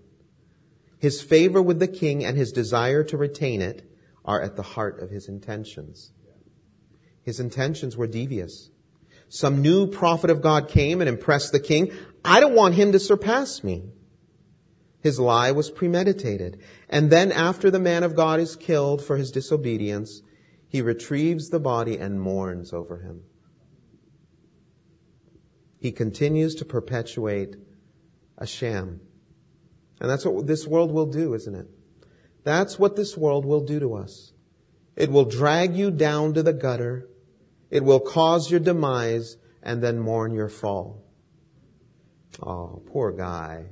His 0.98 1.22
favor 1.22 1.62
with 1.62 1.80
the 1.80 1.88
king 1.88 2.24
and 2.24 2.38
his 2.38 2.52
desire 2.52 3.04
to 3.04 3.18
retain 3.18 3.62
it 3.62 3.84
are 4.24 4.42
at 4.42 4.56
the 4.56 4.64
heart 4.64 5.02
of 5.02 5.10
his 5.10 5.28
intentions. 5.28 6.14
His 7.24 7.40
intentions 7.40 7.96
were 7.96 8.08
devious. 8.08 8.71
Some 9.34 9.62
new 9.62 9.88
prophet 9.88 10.30
of 10.30 10.42
God 10.42 10.68
came 10.68 11.00
and 11.00 11.08
impressed 11.08 11.54
the 11.54 11.60
king. 11.62 11.94
I 12.24 12.42
don't 12.42 12.54
want 12.54 12.76
him 12.76 12.92
to 12.92 13.00
surpass 13.00 13.64
me. 13.64 13.86
His 15.00 15.22
lie 15.22 15.54
was 15.54 15.72
premeditated. 15.72 16.60
And 16.90 17.10
then 17.10 17.32
after 17.32 17.72
the 17.72 17.80
man 17.80 18.04
of 18.04 18.14
God 18.14 18.42
is 18.42 18.58
killed 18.58 19.02
for 19.02 19.16
his 19.16 19.32
disobedience, 19.32 20.22
he 20.68 20.82
retrieves 20.82 21.48
the 21.48 21.62
body 21.62 21.98
and 21.98 22.20
mourns 22.20 22.74
over 22.74 22.98
him. 22.98 23.22
He 25.80 25.94
continues 25.94 26.56
to 26.56 26.66
perpetuate 26.66 27.56
a 28.38 28.46
sham. 28.46 29.00
And 30.02 30.10
that's 30.10 30.26
what 30.26 30.46
this 30.46 30.68
world 30.68 30.92
will 30.92 31.06
do, 31.06 31.36
isn't 31.36 31.56
it? 31.56 31.68
That's 32.44 32.78
what 32.78 32.98
this 32.98 33.16
world 33.16 33.46
will 33.46 33.64
do 33.64 33.80
to 33.80 33.94
us. 33.94 34.34
It 34.98 35.10
will 35.10 35.24
drag 35.24 35.74
you 35.74 35.90
down 35.90 36.34
to 36.34 36.44
the 36.44 36.52
gutter 36.52 37.08
it 37.72 37.84
will 37.84 38.02
cause 38.02 38.52
your 38.52 38.60
demise 38.60 39.38
and 39.64 39.82
then 39.82 39.98
mourn 39.98 40.34
your 40.34 40.50
fall. 40.50 41.04
Oh, 42.42 42.84
poor 42.92 43.12
guy. 43.12 43.68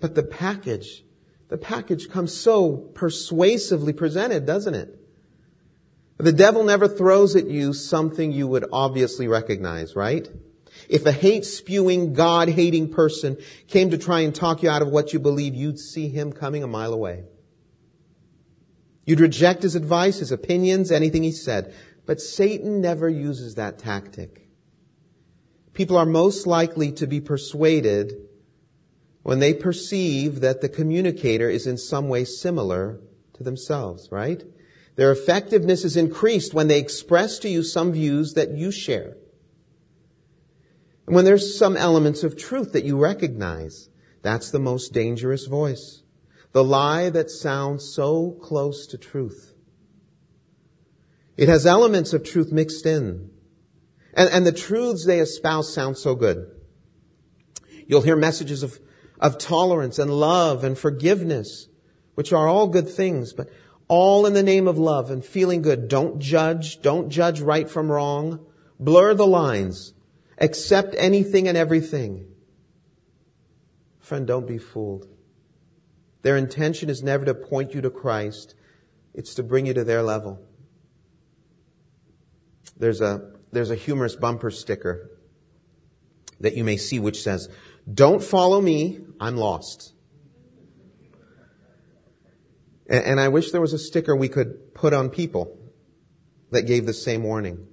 But 0.00 0.14
the 0.14 0.22
package, 0.22 1.04
the 1.48 1.56
package 1.56 2.10
comes 2.10 2.34
so 2.34 2.76
persuasively 2.76 3.92
presented, 3.92 4.44
doesn't 4.44 4.74
it? 4.74 5.00
The 6.18 6.32
devil 6.32 6.64
never 6.64 6.86
throws 6.86 7.36
at 7.36 7.46
you 7.46 7.72
something 7.72 8.32
you 8.32 8.46
would 8.46 8.66
obviously 8.72 9.28
recognize, 9.28 9.96
right? 9.96 10.28
If 10.88 11.06
a 11.06 11.12
hate 11.12 11.44
spewing, 11.44 12.12
God 12.12 12.48
hating 12.48 12.92
person 12.92 13.36
came 13.68 13.90
to 13.90 13.98
try 13.98 14.20
and 14.20 14.34
talk 14.34 14.62
you 14.62 14.70
out 14.70 14.82
of 14.82 14.88
what 14.88 15.12
you 15.12 15.18
believe, 15.18 15.54
you'd 15.54 15.78
see 15.78 16.08
him 16.08 16.32
coming 16.32 16.62
a 16.62 16.68
mile 16.68 16.92
away. 16.92 17.24
You'd 19.04 19.20
reject 19.20 19.62
his 19.62 19.74
advice, 19.74 20.18
his 20.18 20.32
opinions, 20.32 20.90
anything 20.90 21.22
he 21.22 21.32
said. 21.32 21.74
But 22.06 22.20
Satan 22.20 22.80
never 22.80 23.08
uses 23.08 23.54
that 23.54 23.78
tactic. 23.78 24.48
People 25.72 25.96
are 25.96 26.06
most 26.06 26.46
likely 26.46 26.92
to 26.92 27.06
be 27.06 27.20
persuaded 27.20 28.14
when 29.22 29.40
they 29.40 29.54
perceive 29.54 30.40
that 30.40 30.60
the 30.60 30.68
communicator 30.68 31.50
is 31.50 31.66
in 31.66 31.76
some 31.76 32.08
way 32.08 32.24
similar 32.24 33.00
to 33.34 33.42
themselves, 33.42 34.08
right? 34.12 34.42
Their 34.96 35.10
effectiveness 35.10 35.84
is 35.84 35.96
increased 35.96 36.54
when 36.54 36.68
they 36.68 36.78
express 36.78 37.38
to 37.40 37.48
you 37.48 37.62
some 37.62 37.92
views 37.92 38.34
that 38.34 38.52
you 38.52 38.70
share. 38.70 39.16
And 41.06 41.16
when 41.16 41.24
there's 41.24 41.58
some 41.58 41.76
elements 41.76 42.22
of 42.22 42.38
truth 42.38 42.72
that 42.72 42.84
you 42.84 42.96
recognize, 42.96 43.88
that's 44.22 44.50
the 44.50 44.60
most 44.60 44.92
dangerous 44.92 45.46
voice. 45.46 46.03
The 46.54 46.62
lie 46.62 47.10
that 47.10 47.30
sounds 47.30 47.92
so 47.92 48.30
close 48.40 48.86
to 48.86 48.96
truth. 48.96 49.54
It 51.36 51.48
has 51.48 51.66
elements 51.66 52.12
of 52.12 52.22
truth 52.22 52.52
mixed 52.52 52.86
in. 52.86 53.30
And, 54.14 54.30
and 54.30 54.46
the 54.46 54.52
truths 54.52 55.04
they 55.04 55.18
espouse 55.18 55.74
sound 55.74 55.98
so 55.98 56.14
good. 56.14 56.48
You'll 57.88 58.02
hear 58.02 58.14
messages 58.14 58.62
of, 58.62 58.78
of 59.18 59.36
tolerance 59.36 59.98
and 59.98 60.12
love 60.12 60.62
and 60.62 60.78
forgiveness, 60.78 61.66
which 62.14 62.32
are 62.32 62.46
all 62.46 62.68
good 62.68 62.88
things, 62.88 63.32
but 63.32 63.50
all 63.88 64.24
in 64.24 64.32
the 64.32 64.42
name 64.44 64.68
of 64.68 64.78
love 64.78 65.10
and 65.10 65.24
feeling 65.24 65.60
good. 65.60 65.88
Don't 65.88 66.20
judge. 66.20 66.80
Don't 66.82 67.08
judge 67.08 67.40
right 67.40 67.68
from 67.68 67.90
wrong. 67.90 68.46
Blur 68.78 69.12
the 69.14 69.26
lines. 69.26 69.92
Accept 70.38 70.94
anything 70.96 71.48
and 71.48 71.58
everything. 71.58 72.26
Friend, 73.98 74.24
don't 74.24 74.46
be 74.46 74.58
fooled. 74.58 75.08
Their 76.24 76.38
intention 76.38 76.88
is 76.88 77.02
never 77.02 77.26
to 77.26 77.34
point 77.34 77.74
you 77.74 77.82
to 77.82 77.90
Christ. 77.90 78.54
It's 79.12 79.34
to 79.34 79.42
bring 79.42 79.66
you 79.66 79.74
to 79.74 79.84
their 79.84 80.02
level. 80.02 80.40
There's 82.78 83.02
a, 83.02 83.32
there's 83.52 83.70
a 83.70 83.74
humorous 83.74 84.16
bumper 84.16 84.50
sticker 84.50 85.10
that 86.40 86.56
you 86.56 86.64
may 86.64 86.78
see 86.78 86.98
which 86.98 87.22
says, 87.22 87.50
don't 87.92 88.22
follow 88.22 88.58
me, 88.58 89.00
I'm 89.20 89.36
lost. 89.36 89.92
And, 92.88 93.04
and 93.04 93.20
I 93.20 93.28
wish 93.28 93.50
there 93.50 93.60
was 93.60 93.74
a 93.74 93.78
sticker 93.78 94.16
we 94.16 94.30
could 94.30 94.74
put 94.74 94.94
on 94.94 95.10
people 95.10 95.58
that 96.52 96.62
gave 96.62 96.86
the 96.86 96.94
same 96.94 97.22
warning. 97.22 97.66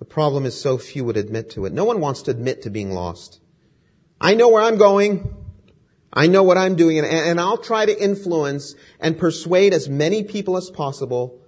The 0.00 0.06
problem 0.06 0.44
is 0.44 0.60
so 0.60 0.76
few 0.76 1.04
would 1.04 1.16
admit 1.16 1.50
to 1.50 1.66
it. 1.66 1.72
No 1.72 1.84
one 1.84 2.00
wants 2.00 2.22
to 2.22 2.32
admit 2.32 2.62
to 2.62 2.70
being 2.70 2.90
lost. 2.90 3.38
I 4.20 4.34
know 4.34 4.48
where 4.48 4.62
I'm 4.62 4.76
going. 4.76 5.43
I 6.14 6.28
know 6.28 6.44
what 6.44 6.56
I'm 6.56 6.76
doing 6.76 6.98
and, 6.98 7.06
and 7.06 7.40
I'll 7.40 7.58
try 7.58 7.84
to 7.84 8.02
influence 8.02 8.76
and 9.00 9.18
persuade 9.18 9.74
as 9.74 9.88
many 9.88 10.22
people 10.22 10.56
as 10.56 10.70
possible 10.70 11.40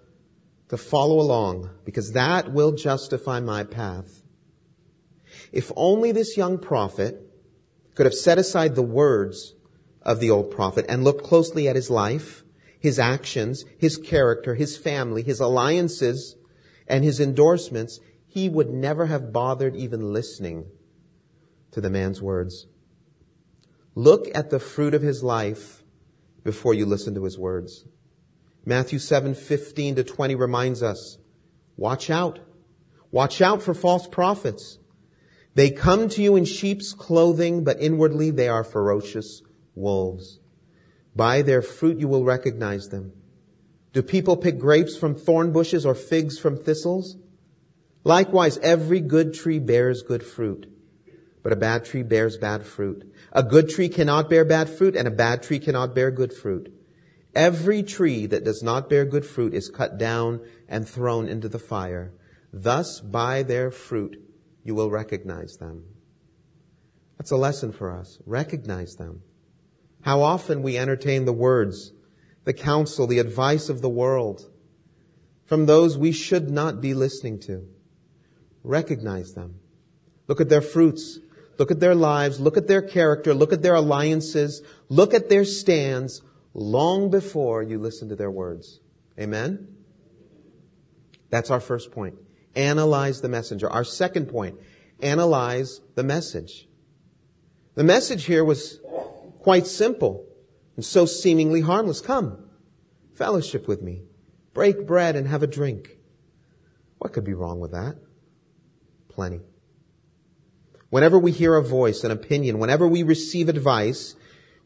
to 0.68 0.76
follow 0.76 1.20
along 1.20 1.70
because 1.84 2.12
that 2.12 2.52
will 2.52 2.72
justify 2.72 3.38
my 3.38 3.62
path. 3.62 4.22
If 5.52 5.70
only 5.76 6.10
this 6.10 6.36
young 6.36 6.58
prophet 6.58 7.22
could 7.94 8.06
have 8.06 8.14
set 8.14 8.38
aside 8.38 8.74
the 8.74 8.82
words 8.82 9.54
of 10.02 10.18
the 10.18 10.30
old 10.30 10.50
prophet 10.50 10.84
and 10.88 11.04
looked 11.04 11.24
closely 11.24 11.68
at 11.68 11.76
his 11.76 11.88
life, 11.88 12.42
his 12.80 12.98
actions, 12.98 13.64
his 13.78 13.96
character, 13.96 14.56
his 14.56 14.76
family, 14.76 15.22
his 15.22 15.38
alliances, 15.38 16.36
and 16.88 17.04
his 17.04 17.20
endorsements, 17.20 18.00
he 18.26 18.48
would 18.48 18.70
never 18.70 19.06
have 19.06 19.32
bothered 19.32 19.76
even 19.76 20.12
listening 20.12 20.66
to 21.70 21.80
the 21.80 21.90
man's 21.90 22.20
words. 22.20 22.66
Look 23.96 24.28
at 24.34 24.50
the 24.50 24.60
fruit 24.60 24.92
of 24.92 25.00
his 25.00 25.24
life 25.24 25.82
before 26.44 26.74
you 26.74 26.84
listen 26.84 27.14
to 27.14 27.24
his 27.24 27.38
words. 27.38 27.86
Matthew 28.66 28.98
7, 28.98 29.34
15 29.34 29.96
to 29.96 30.04
20 30.04 30.34
reminds 30.34 30.82
us, 30.82 31.16
watch 31.78 32.10
out. 32.10 32.38
Watch 33.10 33.40
out 33.40 33.62
for 33.62 33.72
false 33.72 34.06
prophets. 34.06 34.78
They 35.54 35.70
come 35.70 36.10
to 36.10 36.22
you 36.22 36.36
in 36.36 36.44
sheep's 36.44 36.92
clothing, 36.92 37.64
but 37.64 37.80
inwardly 37.80 38.30
they 38.30 38.48
are 38.48 38.64
ferocious 38.64 39.40
wolves. 39.74 40.40
By 41.14 41.40
their 41.40 41.62
fruit 41.62 41.98
you 41.98 42.06
will 42.06 42.24
recognize 42.24 42.90
them. 42.90 43.12
Do 43.94 44.02
people 44.02 44.36
pick 44.36 44.58
grapes 44.58 44.94
from 44.94 45.14
thorn 45.14 45.52
bushes 45.52 45.86
or 45.86 45.94
figs 45.94 46.38
from 46.38 46.58
thistles? 46.58 47.16
Likewise, 48.04 48.58
every 48.58 49.00
good 49.00 49.32
tree 49.32 49.58
bears 49.58 50.02
good 50.02 50.22
fruit, 50.22 50.70
but 51.46 51.52
a 51.52 51.56
bad 51.70 51.84
tree 51.84 52.02
bears 52.02 52.36
bad 52.36 52.66
fruit. 52.66 53.08
A 53.30 53.40
good 53.40 53.68
tree 53.68 53.88
cannot 53.88 54.28
bear 54.28 54.44
bad 54.44 54.68
fruit, 54.68 54.96
and 54.96 55.06
a 55.06 55.12
bad 55.12 55.44
tree 55.44 55.60
cannot 55.60 55.94
bear 55.94 56.10
good 56.10 56.32
fruit. 56.32 56.74
Every 57.36 57.84
tree 57.84 58.26
that 58.26 58.42
does 58.42 58.64
not 58.64 58.90
bear 58.90 59.04
good 59.04 59.24
fruit 59.24 59.54
is 59.54 59.70
cut 59.70 59.96
down 59.96 60.40
and 60.68 60.88
thrown 60.88 61.28
into 61.28 61.48
the 61.48 61.60
fire. 61.60 62.12
Thus, 62.52 63.00
by 63.00 63.44
their 63.44 63.70
fruit, 63.70 64.20
you 64.64 64.74
will 64.74 64.90
recognize 64.90 65.56
them. 65.58 65.84
That's 67.16 67.30
a 67.30 67.36
lesson 67.36 67.70
for 67.70 67.92
us. 67.92 68.18
Recognize 68.26 68.96
them. 68.96 69.22
How 70.00 70.22
often 70.22 70.64
we 70.64 70.76
entertain 70.76 71.26
the 71.26 71.32
words, 71.32 71.92
the 72.42 72.54
counsel, 72.54 73.06
the 73.06 73.20
advice 73.20 73.68
of 73.68 73.82
the 73.82 73.88
world 73.88 74.50
from 75.44 75.66
those 75.66 75.96
we 75.96 76.10
should 76.10 76.50
not 76.50 76.80
be 76.80 76.92
listening 76.92 77.38
to. 77.42 77.68
Recognize 78.64 79.34
them. 79.34 79.60
Look 80.26 80.40
at 80.40 80.48
their 80.48 80.60
fruits. 80.60 81.20
Look 81.58 81.70
at 81.70 81.80
their 81.80 81.94
lives. 81.94 82.40
Look 82.40 82.56
at 82.56 82.66
their 82.66 82.82
character. 82.82 83.34
Look 83.34 83.52
at 83.52 83.62
their 83.62 83.74
alliances. 83.74 84.62
Look 84.88 85.14
at 85.14 85.28
their 85.28 85.44
stands 85.44 86.22
long 86.54 87.10
before 87.10 87.62
you 87.62 87.78
listen 87.78 88.08
to 88.10 88.16
their 88.16 88.30
words. 88.30 88.80
Amen? 89.18 89.68
That's 91.30 91.50
our 91.50 91.60
first 91.60 91.92
point. 91.92 92.16
Analyze 92.54 93.20
the 93.20 93.28
messenger. 93.28 93.70
Our 93.70 93.84
second 93.84 94.26
point. 94.26 94.58
Analyze 95.00 95.80
the 95.94 96.04
message. 96.04 96.68
The 97.74 97.84
message 97.84 98.24
here 98.24 98.44
was 98.44 98.80
quite 99.40 99.66
simple 99.66 100.26
and 100.76 100.84
so 100.84 101.04
seemingly 101.06 101.60
harmless. 101.60 102.00
Come, 102.00 102.48
fellowship 103.14 103.68
with 103.68 103.82
me. 103.82 104.02
Break 104.54 104.86
bread 104.86 105.16
and 105.16 105.28
have 105.28 105.42
a 105.42 105.46
drink. 105.46 105.98
What 106.98 107.12
could 107.12 107.24
be 107.24 107.34
wrong 107.34 107.60
with 107.60 107.72
that? 107.72 107.96
plenty. 109.16 109.40
Whenever 110.90 111.18
we 111.18 111.32
hear 111.32 111.56
a 111.56 111.62
voice, 111.62 112.04
an 112.04 112.10
opinion, 112.10 112.58
whenever 112.58 112.86
we 112.86 113.02
receive 113.02 113.48
advice, 113.48 114.14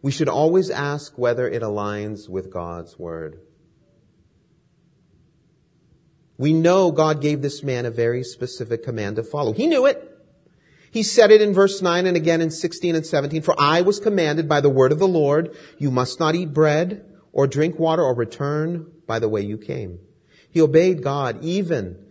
we 0.03 0.13
should 0.13 0.29
always 0.29 0.71
ask 0.71 1.17
whether 1.17 1.49
it 1.49 1.63
aligns 1.63 2.29
with 2.29 2.53
God's 2.53 2.99
word. 2.99 3.41
We 6.37 6.53
know 6.53 6.91
God 6.91 7.21
gave 7.21 7.43
this 7.43 7.63
man 7.63 7.85
a 7.85 7.91
very 7.91 8.23
specific 8.23 8.83
command 8.83 9.17
to 9.17 9.23
follow. 9.23 9.53
He 9.53 9.67
knew 9.67 9.87
it. 9.87 10.07
He 10.91 11.03
said 11.03 11.31
it 11.31 11.43
in 11.43 11.55
verse 11.55 11.83
9 11.83 12.07
and 12.07 12.17
again 12.17 12.41
in 12.41 12.51
16 12.51 12.97
and 12.97 13.07
17, 13.07 13.43
For 13.43 13.55
I 13.59 13.83
was 13.83 14.01
commanded 14.01 14.49
by 14.49 14.61
the 14.61 14.71
word 14.71 14.91
of 14.91 14.99
the 14.99 15.07
Lord, 15.07 15.57
you 15.79 15.91
must 15.91 16.19
not 16.19 16.35
eat 16.35 16.53
bread 16.53 17.05
or 17.33 17.47
drink 17.47 17.79
water 17.79 18.03
or 18.03 18.15
return 18.15 18.91
by 19.07 19.19
the 19.19 19.29
way 19.29 19.43
you 19.43 19.57
came. 19.57 20.01
He 20.51 20.61
obeyed 20.61 21.03
God 21.03 21.45
even 21.45 22.07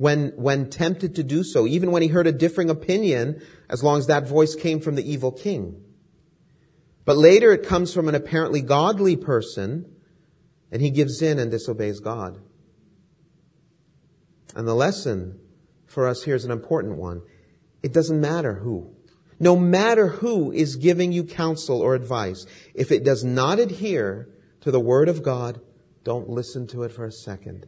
when, 0.00 0.32
when 0.36 0.70
tempted 0.70 1.16
to 1.16 1.22
do 1.22 1.44
so, 1.44 1.66
even 1.66 1.90
when 1.90 2.00
he 2.00 2.08
heard 2.08 2.26
a 2.26 2.32
differing 2.32 2.70
opinion, 2.70 3.42
as 3.68 3.82
long 3.82 3.98
as 3.98 4.06
that 4.06 4.26
voice 4.26 4.54
came 4.54 4.80
from 4.80 4.94
the 4.94 5.12
evil 5.12 5.30
king. 5.30 5.78
But 7.04 7.18
later 7.18 7.52
it 7.52 7.66
comes 7.66 7.92
from 7.92 8.08
an 8.08 8.14
apparently 8.14 8.62
godly 8.62 9.16
person, 9.16 9.94
and 10.72 10.80
he 10.80 10.88
gives 10.88 11.20
in 11.20 11.38
and 11.38 11.50
disobeys 11.50 12.00
God. 12.00 12.40
And 14.56 14.66
the 14.66 14.74
lesson 14.74 15.38
for 15.86 16.08
us 16.08 16.22
here 16.22 16.34
is 16.34 16.46
an 16.46 16.50
important 16.50 16.96
one. 16.96 17.20
It 17.82 17.92
doesn't 17.92 18.22
matter 18.22 18.54
who. 18.54 18.96
No 19.38 19.54
matter 19.54 20.06
who 20.06 20.50
is 20.50 20.76
giving 20.76 21.12
you 21.12 21.24
counsel 21.24 21.82
or 21.82 21.94
advice, 21.94 22.46
if 22.72 22.90
it 22.90 23.04
does 23.04 23.22
not 23.22 23.58
adhere 23.58 24.30
to 24.62 24.70
the 24.70 24.80
Word 24.80 25.10
of 25.10 25.22
God, 25.22 25.60
don't 26.04 26.30
listen 26.30 26.66
to 26.68 26.84
it 26.84 26.92
for 26.92 27.04
a 27.04 27.12
second. 27.12 27.66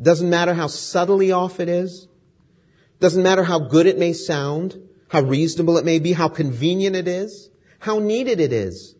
Doesn't 0.00 0.30
matter 0.30 0.54
how 0.54 0.66
subtly 0.66 1.32
off 1.32 1.60
it 1.60 1.68
is. 1.68 2.08
Doesn't 3.00 3.22
matter 3.22 3.44
how 3.44 3.58
good 3.58 3.86
it 3.86 3.98
may 3.98 4.12
sound, 4.12 4.80
how 5.08 5.22
reasonable 5.22 5.78
it 5.78 5.84
may 5.84 5.98
be, 5.98 6.12
how 6.12 6.28
convenient 6.28 6.96
it 6.96 7.08
is, 7.08 7.50
how 7.78 7.98
needed 7.98 8.40
it 8.40 8.52
is, 8.52 8.94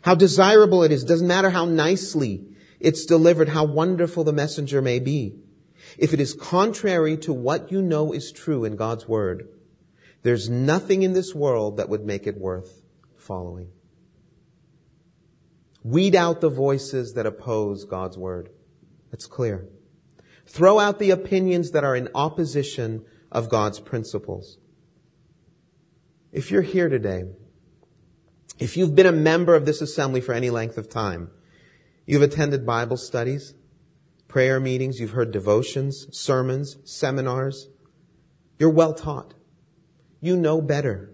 how 0.00 0.14
desirable 0.14 0.82
it 0.82 0.92
is. 0.92 1.04
Doesn't 1.04 1.26
matter 1.26 1.50
how 1.50 1.64
nicely 1.64 2.44
it's 2.80 3.06
delivered, 3.06 3.48
how 3.48 3.64
wonderful 3.64 4.24
the 4.24 4.32
messenger 4.32 4.80
may 4.80 4.98
be. 4.98 5.36
If 5.98 6.12
it 6.12 6.20
is 6.20 6.34
contrary 6.34 7.16
to 7.18 7.32
what 7.32 7.72
you 7.72 7.80
know 7.80 8.12
is 8.12 8.32
true 8.32 8.64
in 8.64 8.76
God's 8.76 9.08
Word, 9.08 9.48
there's 10.22 10.48
nothing 10.48 11.02
in 11.02 11.12
this 11.12 11.34
world 11.34 11.78
that 11.78 11.88
would 11.88 12.04
make 12.04 12.26
it 12.26 12.36
worth 12.36 12.82
following. 13.16 13.68
Weed 15.82 16.14
out 16.14 16.40
the 16.40 16.48
voices 16.48 17.14
that 17.14 17.26
oppose 17.26 17.84
God's 17.84 18.18
Word. 18.18 18.50
It's 19.12 19.26
clear. 19.26 19.68
Throw 20.46 20.78
out 20.78 20.98
the 20.98 21.10
opinions 21.10 21.72
that 21.72 21.84
are 21.84 21.96
in 21.96 22.08
opposition 22.14 23.04
of 23.32 23.48
God's 23.48 23.80
principles. 23.80 24.58
If 26.32 26.50
you're 26.50 26.62
here 26.62 26.88
today, 26.88 27.24
if 28.58 28.76
you've 28.76 28.94
been 28.94 29.06
a 29.06 29.12
member 29.12 29.54
of 29.54 29.66
this 29.66 29.80
assembly 29.80 30.20
for 30.20 30.32
any 30.32 30.50
length 30.50 30.78
of 30.78 30.88
time, 30.88 31.30
you've 32.06 32.22
attended 32.22 32.64
Bible 32.64 32.96
studies, 32.96 33.54
prayer 34.28 34.60
meetings, 34.60 34.98
you've 34.98 35.10
heard 35.10 35.32
devotions, 35.32 36.06
sermons, 36.12 36.76
seminars, 36.84 37.68
you're 38.58 38.70
well 38.70 38.94
taught. 38.94 39.34
You 40.20 40.36
know 40.36 40.60
better. 40.62 41.10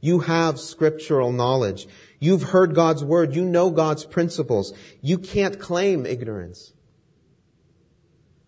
You 0.00 0.20
have 0.20 0.58
scriptural 0.60 1.32
knowledge. 1.32 1.86
You've 2.18 2.42
heard 2.42 2.74
God's 2.74 3.04
word. 3.04 3.34
You 3.34 3.44
know 3.44 3.70
God's 3.70 4.04
principles. 4.04 4.72
You 5.02 5.18
can't 5.18 5.58
claim 5.58 6.06
ignorance. 6.06 6.72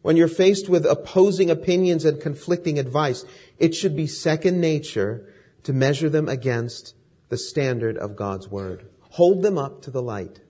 When 0.03 0.17
you're 0.17 0.29
faced 0.29 0.69
with 0.69 0.85
opposing 0.85 1.51
opinions 1.51 2.05
and 2.05 2.21
conflicting 2.21 2.79
advice, 2.79 3.25
it 3.59 3.75
should 3.75 3.97
be 3.97 4.07
second 4.07 4.61
nature 4.61 5.33
to 5.63 5.73
measure 5.73 6.11
them 6.11 6.29
against 6.29 6.95
the 7.29 7.39
standard 7.39 7.97
of 7.97 8.17
God's 8.17 8.49
Word. 8.49 8.89
Hold 9.11 9.43
them 9.43 9.57
up 9.57 9.83
to 9.83 9.91
the 9.91 10.03
light. 10.03 10.41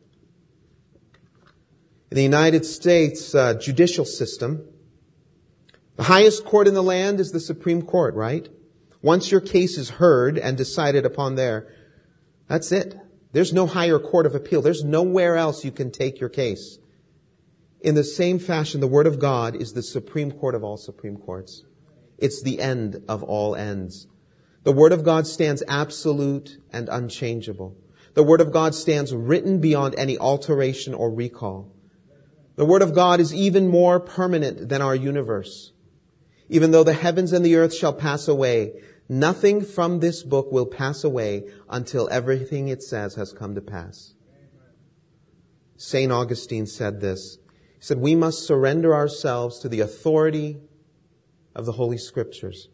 In 2.10 2.16
the 2.16 2.22
United 2.22 2.64
States 2.64 3.34
uh, 3.34 3.54
judicial 3.54 4.04
system, 4.04 4.66
The 5.96 6.04
highest 6.04 6.44
court 6.44 6.66
in 6.66 6.74
the 6.74 6.82
land 6.82 7.20
is 7.20 7.32
the 7.32 7.40
Supreme 7.40 7.82
Court, 7.82 8.14
right? 8.14 8.48
Once 9.02 9.30
your 9.30 9.40
case 9.40 9.76
is 9.76 9.90
heard 9.90 10.38
and 10.38 10.56
decided 10.56 11.04
upon 11.04 11.34
there, 11.34 11.68
that's 12.48 12.72
it. 12.72 12.98
There's 13.32 13.52
no 13.52 13.66
higher 13.66 13.98
court 13.98 14.26
of 14.26 14.34
appeal. 14.34 14.62
There's 14.62 14.84
nowhere 14.84 15.36
else 15.36 15.64
you 15.64 15.72
can 15.72 15.90
take 15.90 16.20
your 16.20 16.28
case. 16.28 16.78
In 17.82 17.96
the 17.96 18.04
same 18.04 18.38
fashion, 18.38 18.80
the 18.80 18.86
Word 18.86 19.08
of 19.08 19.18
God 19.18 19.56
is 19.56 19.72
the 19.72 19.82
Supreme 19.82 20.30
Court 20.30 20.54
of 20.54 20.62
all 20.62 20.76
Supreme 20.76 21.16
Courts. 21.16 21.64
It's 22.16 22.40
the 22.40 22.60
end 22.60 23.02
of 23.08 23.24
all 23.24 23.56
ends. 23.56 24.06
The 24.62 24.70
Word 24.70 24.92
of 24.92 25.02
God 25.02 25.26
stands 25.26 25.64
absolute 25.66 26.58
and 26.72 26.88
unchangeable. 26.88 27.76
The 28.14 28.22
Word 28.22 28.40
of 28.40 28.52
God 28.52 28.76
stands 28.76 29.12
written 29.12 29.60
beyond 29.60 29.96
any 29.96 30.16
alteration 30.16 30.94
or 30.94 31.10
recall. 31.10 31.72
The 32.54 32.64
Word 32.64 32.82
of 32.82 32.94
God 32.94 33.18
is 33.18 33.34
even 33.34 33.66
more 33.66 33.98
permanent 33.98 34.68
than 34.68 34.80
our 34.80 34.94
universe. 34.94 35.72
Even 36.48 36.70
though 36.70 36.84
the 36.84 36.92
heavens 36.92 37.32
and 37.32 37.44
the 37.44 37.56
earth 37.56 37.74
shall 37.74 37.94
pass 37.94 38.28
away, 38.28 38.74
nothing 39.08 39.64
from 39.64 39.98
this 39.98 40.22
book 40.22 40.52
will 40.52 40.66
pass 40.66 41.02
away 41.02 41.50
until 41.68 42.08
everything 42.10 42.68
it 42.68 42.82
says 42.82 43.16
has 43.16 43.32
come 43.32 43.56
to 43.56 43.60
pass. 43.60 44.14
St. 45.76 46.12
Augustine 46.12 46.66
said 46.66 47.00
this. 47.00 47.38
He 47.82 47.86
said, 47.86 47.98
we 47.98 48.14
must 48.14 48.46
surrender 48.46 48.94
ourselves 48.94 49.58
to 49.58 49.68
the 49.68 49.80
authority 49.80 50.60
of 51.52 51.66
the 51.66 51.72
Holy 51.72 51.98
Scriptures, 51.98 52.68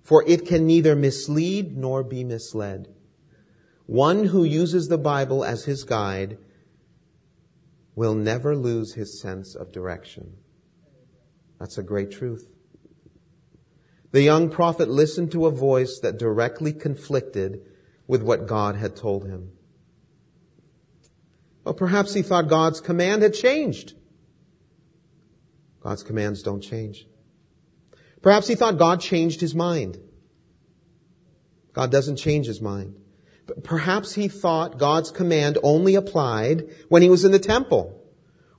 for 0.00 0.22
it 0.28 0.46
can 0.46 0.64
neither 0.64 0.94
mislead 0.94 1.76
nor 1.76 2.04
be 2.04 2.22
misled. 2.22 2.86
One 3.86 4.26
who 4.26 4.44
uses 4.44 4.86
the 4.86 4.96
Bible 4.96 5.44
as 5.44 5.64
his 5.64 5.82
guide 5.82 6.38
will 7.96 8.14
never 8.14 8.54
lose 8.54 8.94
his 8.94 9.20
sense 9.20 9.56
of 9.56 9.72
direction. 9.72 10.36
That's 11.58 11.78
a 11.78 11.82
great 11.82 12.12
truth. 12.12 12.48
The 14.12 14.22
young 14.22 14.50
prophet 14.50 14.88
listened 14.88 15.32
to 15.32 15.46
a 15.46 15.50
voice 15.50 15.98
that 16.00 16.20
directly 16.20 16.72
conflicted 16.72 17.62
with 18.06 18.22
what 18.22 18.46
God 18.46 18.76
had 18.76 18.94
told 18.94 19.26
him. 19.26 19.50
Well, 21.64 21.74
perhaps 21.74 22.14
he 22.14 22.22
thought 22.22 22.46
God's 22.46 22.80
command 22.80 23.22
had 23.22 23.34
changed. 23.34 23.94
God's 25.82 26.02
commands 26.02 26.42
don't 26.42 26.60
change. 26.60 27.06
Perhaps 28.22 28.46
he 28.46 28.54
thought 28.54 28.78
God 28.78 29.00
changed 29.00 29.40
his 29.40 29.54
mind. 29.54 29.98
God 31.72 31.90
doesn't 31.90 32.16
change 32.16 32.46
his 32.46 32.60
mind. 32.60 32.94
But 33.46 33.64
perhaps 33.64 34.14
he 34.14 34.28
thought 34.28 34.78
God's 34.78 35.10
command 35.10 35.58
only 35.62 35.96
applied 35.96 36.68
when 36.88 37.02
he 37.02 37.10
was 37.10 37.24
in 37.24 37.32
the 37.32 37.40
temple, 37.40 38.00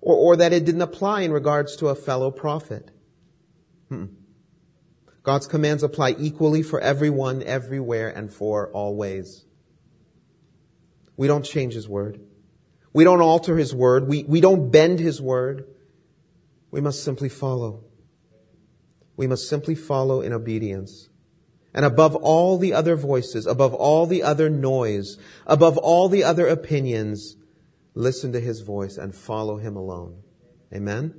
or, 0.02 0.16
or 0.16 0.36
that 0.36 0.52
it 0.52 0.66
didn't 0.66 0.82
apply 0.82 1.22
in 1.22 1.32
regards 1.32 1.78
to 1.78 1.88
a 1.88 1.96
fellow 1.96 2.32
prophet. 2.32 2.92
Hmm. 3.88 4.06
God's 5.22 5.48
commands 5.48 5.84
apply 5.84 6.16
equally 6.20 6.64
for 6.64 6.82
everyone, 6.82 7.42
everywhere, 7.44 8.10
and 8.10 8.32
for 8.34 8.70
always. 8.74 9.46
We 11.16 11.28
don't 11.28 11.46
change 11.46 11.74
His 11.74 11.88
word. 11.88 12.20
We 12.92 13.06
don't 13.06 13.22
alter 13.22 13.56
His 13.56 13.74
word. 13.74 14.10
We, 14.10 14.24
we 14.24 14.42
don't 14.42 14.70
bend 14.70 15.00
His 15.00 15.22
word. 15.22 15.66
We 16.74 16.82
must 16.82 17.04
simply 17.04 17.30
follow. 17.30 17.84
We 19.16 19.28
must 19.28 19.48
simply 19.48 19.76
follow 19.76 20.22
in 20.22 20.34
obedience. 20.34 21.08
And 21.72 21.86
above 21.86 22.16
all 22.16 22.58
the 22.58 22.74
other 22.74 22.96
voices, 22.96 23.46
above 23.46 23.76
all 23.76 24.08
the 24.08 24.24
other 24.24 24.50
noise, 24.50 25.20
above 25.46 25.78
all 25.78 26.10
the 26.10 26.24
other 26.24 26.48
opinions, 26.48 27.36
listen 27.94 28.34
to 28.34 28.40
his 28.40 28.62
voice 28.62 28.98
and 28.98 29.14
follow 29.14 29.58
him 29.58 29.76
alone. 29.76 30.24
Amen? 30.74 31.14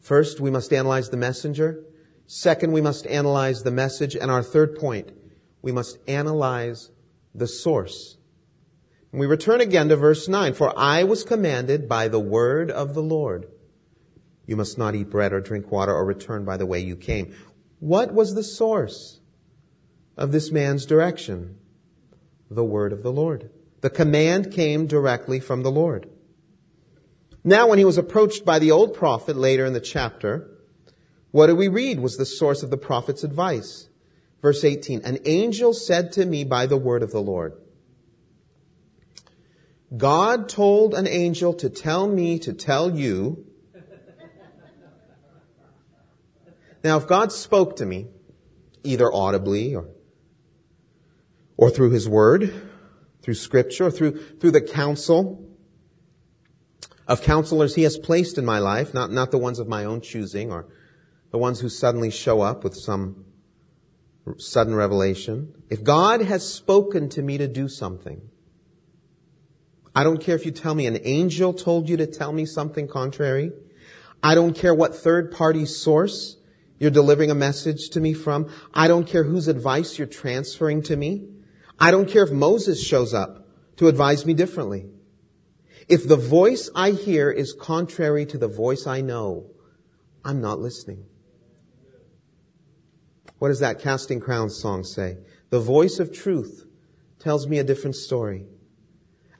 First, 0.00 0.40
we 0.40 0.50
must 0.50 0.72
analyze 0.72 1.10
the 1.10 1.18
messenger. 1.18 1.84
Second, 2.26 2.72
we 2.72 2.80
must 2.80 3.06
analyze 3.06 3.64
the 3.64 3.70
message. 3.70 4.16
And 4.16 4.30
our 4.30 4.42
third 4.42 4.76
point, 4.76 5.12
we 5.60 5.72
must 5.72 5.98
analyze 6.08 6.90
the 7.34 7.46
source. 7.46 8.16
And 9.12 9.20
we 9.20 9.26
return 9.26 9.60
again 9.60 9.90
to 9.90 9.96
verse 9.96 10.26
9. 10.26 10.54
For 10.54 10.72
I 10.74 11.04
was 11.04 11.22
commanded 11.22 11.86
by 11.86 12.08
the 12.08 12.18
word 12.18 12.70
of 12.70 12.94
the 12.94 13.02
Lord. 13.02 13.46
You 14.48 14.56
must 14.56 14.78
not 14.78 14.94
eat 14.94 15.10
bread 15.10 15.34
or 15.34 15.42
drink 15.42 15.70
water 15.70 15.94
or 15.94 16.06
return 16.06 16.46
by 16.46 16.56
the 16.56 16.64
way 16.64 16.80
you 16.80 16.96
came. 16.96 17.34
What 17.80 18.14
was 18.14 18.34
the 18.34 18.42
source 18.42 19.20
of 20.16 20.32
this 20.32 20.50
man's 20.50 20.86
direction? 20.86 21.58
The 22.50 22.64
word 22.64 22.94
of 22.94 23.02
the 23.02 23.12
Lord. 23.12 23.50
The 23.82 23.90
command 23.90 24.50
came 24.50 24.86
directly 24.86 25.38
from 25.38 25.62
the 25.62 25.70
Lord. 25.70 26.08
Now, 27.44 27.68
when 27.68 27.78
he 27.78 27.84
was 27.84 27.98
approached 27.98 28.46
by 28.46 28.58
the 28.58 28.70
old 28.70 28.94
prophet 28.94 29.36
later 29.36 29.66
in 29.66 29.74
the 29.74 29.80
chapter, 29.80 30.48
what 31.30 31.48
do 31.48 31.54
we 31.54 31.68
read 31.68 32.00
was 32.00 32.16
the 32.16 32.24
source 32.24 32.62
of 32.62 32.70
the 32.70 32.78
prophet's 32.78 33.24
advice? 33.24 33.90
Verse 34.40 34.64
18, 34.64 35.02
an 35.04 35.18
angel 35.26 35.74
said 35.74 36.12
to 36.12 36.24
me 36.24 36.44
by 36.44 36.64
the 36.64 36.78
word 36.78 37.02
of 37.02 37.10
the 37.10 37.20
Lord, 37.20 37.52
God 39.94 40.48
told 40.48 40.94
an 40.94 41.06
angel 41.06 41.52
to 41.54 41.68
tell 41.68 42.08
me 42.08 42.38
to 42.40 42.54
tell 42.54 42.96
you 42.96 43.44
Now, 46.84 46.96
if 46.96 47.06
God 47.06 47.32
spoke 47.32 47.76
to 47.76 47.86
me, 47.86 48.06
either 48.84 49.12
audibly 49.12 49.74
or, 49.74 49.88
or 51.56 51.70
through 51.70 51.90
His 51.90 52.08
Word, 52.08 52.52
through 53.22 53.34
Scripture, 53.34 53.86
or 53.86 53.90
through, 53.90 54.36
through 54.38 54.52
the 54.52 54.60
counsel 54.60 55.44
of 57.06 57.22
counselors 57.22 57.74
He 57.74 57.82
has 57.82 57.98
placed 57.98 58.38
in 58.38 58.44
my 58.44 58.58
life, 58.58 58.94
not, 58.94 59.10
not 59.10 59.30
the 59.30 59.38
ones 59.38 59.58
of 59.58 59.66
my 59.66 59.84
own 59.84 60.00
choosing 60.00 60.52
or 60.52 60.66
the 61.30 61.38
ones 61.38 61.60
who 61.60 61.68
suddenly 61.68 62.10
show 62.10 62.40
up 62.40 62.64
with 62.64 62.74
some 62.74 63.24
sudden 64.36 64.74
revelation. 64.74 65.54
If 65.70 65.82
God 65.82 66.22
has 66.22 66.46
spoken 66.46 67.08
to 67.10 67.22
me 67.22 67.38
to 67.38 67.48
do 67.48 67.68
something, 67.68 68.20
I 69.94 70.04
don't 70.04 70.20
care 70.20 70.36
if 70.36 70.46
you 70.46 70.52
tell 70.52 70.74
me 70.74 70.86
an 70.86 70.98
angel 71.02 71.52
told 71.52 71.88
you 71.88 71.96
to 71.96 72.06
tell 72.06 72.32
me 72.32 72.46
something 72.46 72.86
contrary. 72.86 73.52
I 74.22 74.34
don't 74.34 74.54
care 74.54 74.74
what 74.74 74.94
third 74.94 75.32
party 75.32 75.66
source 75.66 76.37
you're 76.78 76.90
delivering 76.90 77.30
a 77.30 77.34
message 77.34 77.90
to 77.90 78.00
me 78.00 78.14
from. 78.14 78.50
I 78.72 78.88
don't 78.88 79.06
care 79.06 79.24
whose 79.24 79.48
advice 79.48 79.98
you're 79.98 80.06
transferring 80.06 80.82
to 80.82 80.96
me. 80.96 81.28
I 81.78 81.90
don't 81.90 82.08
care 82.08 82.24
if 82.24 82.30
Moses 82.30 82.84
shows 82.84 83.14
up 83.14 83.46
to 83.76 83.88
advise 83.88 84.26
me 84.26 84.34
differently. 84.34 84.86
If 85.88 86.06
the 86.06 86.16
voice 86.16 86.68
I 86.74 86.90
hear 86.90 87.30
is 87.30 87.54
contrary 87.58 88.26
to 88.26 88.38
the 88.38 88.48
voice 88.48 88.86
I 88.86 89.00
know, 89.00 89.50
I'm 90.24 90.40
not 90.40 90.58
listening. 90.58 91.06
What 93.38 93.48
does 93.48 93.60
that 93.60 93.80
Casting 93.80 94.20
Crowns 94.20 94.60
song 94.60 94.84
say? 94.84 95.18
The 95.50 95.60
voice 95.60 95.98
of 95.98 96.12
truth 96.12 96.66
tells 97.18 97.46
me 97.46 97.58
a 97.58 97.64
different 97.64 97.96
story. 97.96 98.44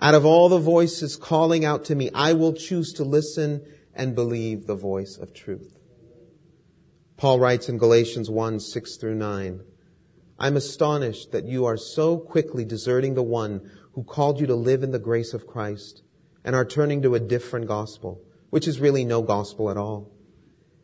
Out 0.01 0.14
of 0.14 0.24
all 0.24 0.48
the 0.48 0.59
voices 0.59 1.16
calling 1.16 1.64
out 1.64 1.85
to 1.87 1.94
me, 1.94 2.11
I 2.14 2.33
will 2.33 2.53
choose 2.53 2.92
to 2.94 3.05
listen 3.05 3.62
and 3.94 4.14
believe 4.14 4.66
the 4.66 4.77
voice 4.77 5.18
of 5.20 5.35
truth. 5.35 5.78
Paul 7.18 7.40
writes 7.40 7.68
in 7.68 7.78
Galatians 7.78 8.31
1, 8.31 8.61
6 8.61 8.96
through 8.96 9.16
9, 9.16 9.61
I'm 10.38 10.57
astonished 10.57 11.33
that 11.33 11.46
you 11.46 11.64
are 11.64 11.76
so 11.76 12.16
quickly 12.16 12.64
deserting 12.64 13.14
the 13.14 13.24
one 13.24 13.72
who 13.94 14.04
called 14.04 14.38
you 14.40 14.46
to 14.46 14.54
live 14.54 14.85
in 14.85 14.92
the 14.92 15.00
grace 15.00 15.35
of 15.35 15.44
Christ 15.44 16.02
and 16.44 16.54
are 16.54 16.64
turning 16.64 17.02
to 17.02 17.16
a 17.16 17.20
different 17.20 17.66
gospel, 17.66 18.22
which 18.50 18.68
is 18.68 18.78
really 18.78 19.04
no 19.04 19.20
gospel 19.20 19.68
at 19.68 19.76
all. 19.76 20.12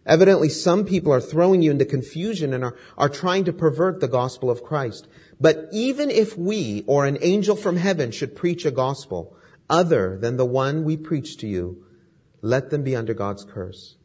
Evidently, 0.04 0.48
some 0.48 0.84
people 0.84 1.12
are 1.12 1.20
throwing 1.20 1.62
you 1.62 1.70
into 1.70 1.84
confusion 1.84 2.52
and 2.52 2.64
are, 2.64 2.76
are 2.98 3.08
trying 3.08 3.44
to 3.44 3.52
pervert 3.52 4.00
the 4.00 4.08
gospel 4.08 4.50
of 4.50 4.64
Christ. 4.64 5.06
But 5.40 5.68
even 5.70 6.10
if 6.10 6.36
we 6.36 6.82
or 6.88 7.06
an 7.06 7.18
angel 7.20 7.54
from 7.54 7.76
heaven 7.76 8.10
should 8.10 8.34
preach 8.34 8.66
a 8.66 8.72
gospel 8.72 9.36
other 9.70 10.18
than 10.18 10.36
the 10.36 10.44
one 10.44 10.82
we 10.82 10.96
preach 10.96 11.36
to 11.38 11.46
you, 11.46 11.84
let 12.42 12.70
them 12.70 12.82
be 12.82 12.96
under 12.96 13.14
God's 13.14 13.44
curse. 13.44 13.98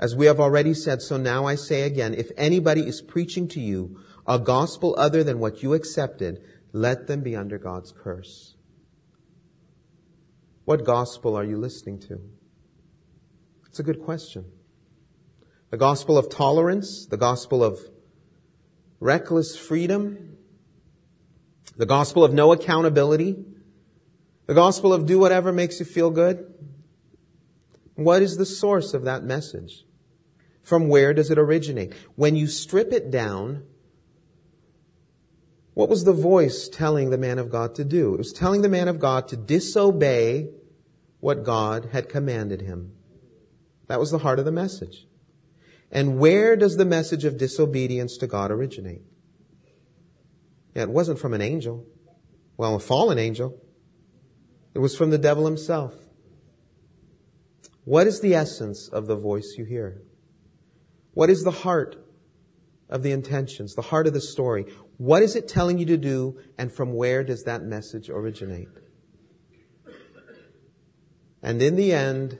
As 0.00 0.16
we 0.16 0.24
have 0.24 0.40
already 0.40 0.72
said, 0.72 1.02
so 1.02 1.18
now 1.18 1.44
I 1.44 1.56
say 1.56 1.82
again, 1.82 2.14
if 2.14 2.30
anybody 2.38 2.80
is 2.80 3.02
preaching 3.02 3.46
to 3.48 3.60
you 3.60 4.00
a 4.26 4.38
gospel 4.38 4.94
other 4.96 5.22
than 5.22 5.38
what 5.38 5.62
you 5.62 5.74
accepted, 5.74 6.40
let 6.72 7.06
them 7.06 7.20
be 7.20 7.36
under 7.36 7.58
God's 7.58 7.92
curse. 7.92 8.54
What 10.64 10.84
gospel 10.84 11.36
are 11.36 11.44
you 11.44 11.58
listening 11.58 12.00
to? 12.08 12.18
It's 13.66 13.78
a 13.78 13.82
good 13.82 14.02
question. 14.02 14.46
The 15.68 15.76
gospel 15.76 16.16
of 16.16 16.30
tolerance, 16.30 17.06
the 17.06 17.18
gospel 17.18 17.62
of 17.62 17.78
reckless 19.00 19.54
freedom, 19.54 20.38
the 21.76 21.84
gospel 21.84 22.24
of 22.24 22.32
no 22.32 22.52
accountability, 22.52 23.44
the 24.46 24.54
gospel 24.54 24.94
of 24.94 25.04
do 25.04 25.18
whatever 25.18 25.52
makes 25.52 25.78
you 25.78 25.84
feel 25.84 26.10
good. 26.10 26.54
What 27.96 28.22
is 28.22 28.38
the 28.38 28.46
source 28.46 28.94
of 28.94 29.04
that 29.04 29.24
message? 29.24 29.84
From 30.70 30.86
where 30.86 31.12
does 31.12 31.32
it 31.32 31.36
originate? 31.36 31.94
When 32.14 32.36
you 32.36 32.46
strip 32.46 32.92
it 32.92 33.10
down, 33.10 33.64
what 35.74 35.88
was 35.88 36.04
the 36.04 36.12
voice 36.12 36.68
telling 36.68 37.10
the 37.10 37.18
man 37.18 37.40
of 37.40 37.50
God 37.50 37.74
to 37.74 37.84
do? 37.84 38.14
It 38.14 38.18
was 38.18 38.32
telling 38.32 38.62
the 38.62 38.68
man 38.68 38.86
of 38.86 39.00
God 39.00 39.26
to 39.28 39.36
disobey 39.36 40.50
what 41.18 41.42
God 41.42 41.88
had 41.90 42.08
commanded 42.08 42.60
him. 42.60 42.92
That 43.88 43.98
was 43.98 44.12
the 44.12 44.18
heart 44.18 44.38
of 44.38 44.44
the 44.44 44.52
message. 44.52 45.08
And 45.90 46.20
where 46.20 46.54
does 46.54 46.76
the 46.76 46.84
message 46.84 47.24
of 47.24 47.36
disobedience 47.36 48.16
to 48.18 48.28
God 48.28 48.52
originate? 48.52 49.02
Yeah, 50.76 50.82
it 50.82 50.90
wasn't 50.90 51.18
from 51.18 51.34
an 51.34 51.42
angel. 51.42 51.84
Well, 52.56 52.76
a 52.76 52.78
fallen 52.78 53.18
angel. 53.18 53.60
It 54.72 54.78
was 54.78 54.96
from 54.96 55.10
the 55.10 55.18
devil 55.18 55.46
himself. 55.46 55.96
What 57.82 58.06
is 58.06 58.20
the 58.20 58.36
essence 58.36 58.86
of 58.86 59.08
the 59.08 59.16
voice 59.16 59.56
you 59.58 59.64
hear? 59.64 60.04
What 61.20 61.28
is 61.28 61.42
the 61.42 61.50
heart 61.50 62.02
of 62.88 63.02
the 63.02 63.12
intentions, 63.12 63.74
the 63.74 63.82
heart 63.82 64.06
of 64.06 64.14
the 64.14 64.22
story? 64.22 64.64
What 64.96 65.22
is 65.22 65.36
it 65.36 65.48
telling 65.48 65.78
you 65.78 65.84
to 65.84 65.98
do, 65.98 66.38
and 66.56 66.72
from 66.72 66.94
where 66.94 67.22
does 67.22 67.42
that 67.42 67.62
message 67.62 68.08
originate? 68.08 68.68
And 71.42 71.60
in 71.60 71.76
the 71.76 71.92
end, 71.92 72.38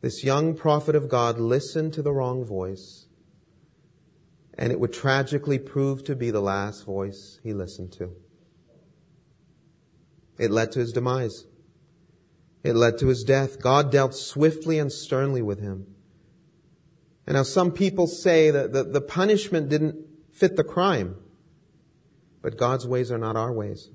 this 0.00 0.24
young 0.24 0.56
prophet 0.56 0.94
of 0.94 1.10
God 1.10 1.38
listened 1.38 1.92
to 1.92 2.00
the 2.00 2.14
wrong 2.14 2.46
voice, 2.46 3.08
and 4.56 4.72
it 4.72 4.80
would 4.80 4.94
tragically 4.94 5.58
prove 5.58 6.02
to 6.04 6.16
be 6.16 6.30
the 6.30 6.40
last 6.40 6.86
voice 6.86 7.40
he 7.42 7.52
listened 7.52 7.92
to. 7.98 8.12
It 10.38 10.50
led 10.50 10.72
to 10.72 10.78
his 10.78 10.92
demise. 10.92 11.44
It 12.62 12.74
led 12.74 12.96
to 13.00 13.08
his 13.08 13.22
death. 13.22 13.60
God 13.60 13.92
dealt 13.92 14.14
swiftly 14.14 14.78
and 14.78 14.90
sternly 14.90 15.42
with 15.42 15.60
him. 15.60 15.93
And 17.26 17.36
now 17.36 17.42
some 17.42 17.72
people 17.72 18.06
say 18.06 18.50
that 18.50 18.72
the, 18.72 18.84
the 18.84 19.00
punishment 19.00 19.68
didn't 19.68 19.96
fit 20.32 20.56
the 20.56 20.64
crime. 20.64 21.16
But 22.42 22.58
God's 22.58 22.86
ways 22.86 23.10
are 23.10 23.18
not 23.18 23.36
our 23.36 23.52
ways. 23.52 23.88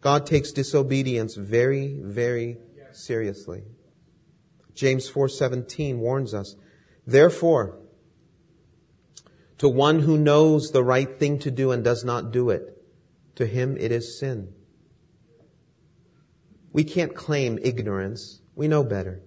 God 0.00 0.26
takes 0.26 0.52
disobedience 0.52 1.36
very, 1.36 1.98
very 2.00 2.58
seriously. 2.92 3.62
James 4.74 5.08
4:17 5.08 5.98
warns 5.98 6.34
us, 6.34 6.56
"Therefore, 7.06 7.78
to 9.58 9.68
one 9.68 10.00
who 10.00 10.16
knows 10.16 10.70
the 10.70 10.84
right 10.84 11.18
thing 11.18 11.38
to 11.40 11.50
do 11.50 11.72
and 11.72 11.82
does 11.82 12.04
not 12.04 12.32
do 12.32 12.50
it, 12.50 12.80
to 13.36 13.46
him 13.46 13.76
it 13.76 13.90
is 13.90 14.18
sin." 14.18 14.54
We 16.72 16.84
can't 16.84 17.14
claim 17.14 17.58
ignorance. 17.62 18.40
We 18.54 18.68
know 18.68 18.84
better. 18.84 19.20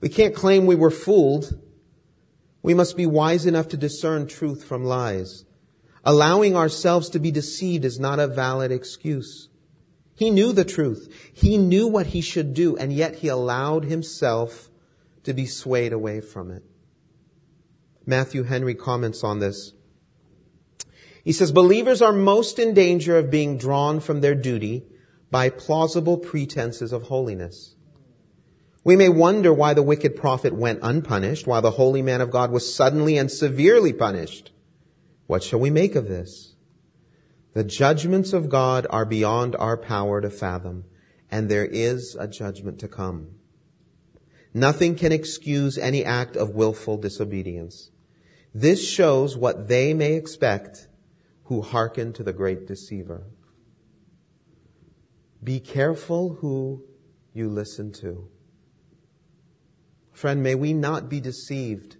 We 0.00 0.08
can't 0.08 0.34
claim 0.34 0.66
we 0.66 0.76
were 0.76 0.90
fooled. 0.90 1.58
We 2.62 2.74
must 2.74 2.96
be 2.96 3.06
wise 3.06 3.44
enough 3.46 3.68
to 3.68 3.76
discern 3.76 4.26
truth 4.26 4.64
from 4.64 4.84
lies. 4.84 5.44
Allowing 6.04 6.56
ourselves 6.56 7.10
to 7.10 7.18
be 7.18 7.30
deceived 7.30 7.84
is 7.84 7.98
not 7.98 8.18
a 8.18 8.26
valid 8.26 8.72
excuse. 8.72 9.48
He 10.14 10.30
knew 10.30 10.52
the 10.52 10.64
truth. 10.64 11.12
He 11.32 11.58
knew 11.58 11.88
what 11.88 12.06
he 12.06 12.20
should 12.20 12.54
do, 12.54 12.76
and 12.76 12.92
yet 12.92 13.16
he 13.16 13.28
allowed 13.28 13.84
himself 13.84 14.70
to 15.24 15.32
be 15.32 15.46
swayed 15.46 15.92
away 15.92 16.20
from 16.20 16.50
it. 16.50 16.62
Matthew 18.04 18.42
Henry 18.42 18.74
comments 18.74 19.22
on 19.22 19.38
this. 19.38 19.72
He 21.24 21.32
says, 21.32 21.52
believers 21.52 22.02
are 22.02 22.12
most 22.12 22.58
in 22.58 22.74
danger 22.74 23.16
of 23.16 23.30
being 23.30 23.58
drawn 23.58 24.00
from 24.00 24.20
their 24.20 24.34
duty 24.34 24.84
by 25.30 25.50
plausible 25.50 26.18
pretenses 26.18 26.92
of 26.92 27.04
holiness. 27.04 27.76
We 28.84 28.96
may 28.96 29.08
wonder 29.08 29.52
why 29.52 29.74
the 29.74 29.82
wicked 29.82 30.16
prophet 30.16 30.52
went 30.52 30.80
unpunished 30.82 31.46
while 31.46 31.62
the 31.62 31.72
holy 31.72 32.02
man 32.02 32.20
of 32.20 32.32
God 32.32 32.50
was 32.50 32.74
suddenly 32.74 33.16
and 33.16 33.30
severely 33.30 33.92
punished. 33.92 34.52
What 35.26 35.44
shall 35.44 35.60
we 35.60 35.70
make 35.70 35.94
of 35.94 36.08
this? 36.08 36.56
The 37.54 37.62
judgments 37.62 38.32
of 38.32 38.48
God 38.48 38.86
are 38.90 39.04
beyond 39.04 39.54
our 39.56 39.76
power 39.76 40.20
to 40.20 40.30
fathom, 40.30 40.84
and 41.30 41.48
there 41.48 41.66
is 41.66 42.16
a 42.18 42.26
judgment 42.26 42.80
to 42.80 42.88
come. 42.88 43.36
Nothing 44.52 44.96
can 44.96 45.12
excuse 45.12 45.78
any 45.78 46.04
act 46.04 46.36
of 46.36 46.50
willful 46.50 46.96
disobedience. 46.96 47.90
This 48.54 48.86
shows 48.86 49.36
what 49.36 49.68
they 49.68 49.94
may 49.94 50.14
expect 50.14 50.88
who 51.44 51.62
hearken 51.62 52.12
to 52.14 52.22
the 52.22 52.32
great 52.32 52.66
deceiver. 52.66 53.24
Be 55.42 55.60
careful 55.60 56.34
who 56.40 56.84
you 57.32 57.48
listen 57.48 57.92
to. 57.92 58.28
Friend, 60.12 60.42
may 60.42 60.54
we 60.54 60.72
not 60.72 61.08
be 61.08 61.20
deceived 61.20 61.96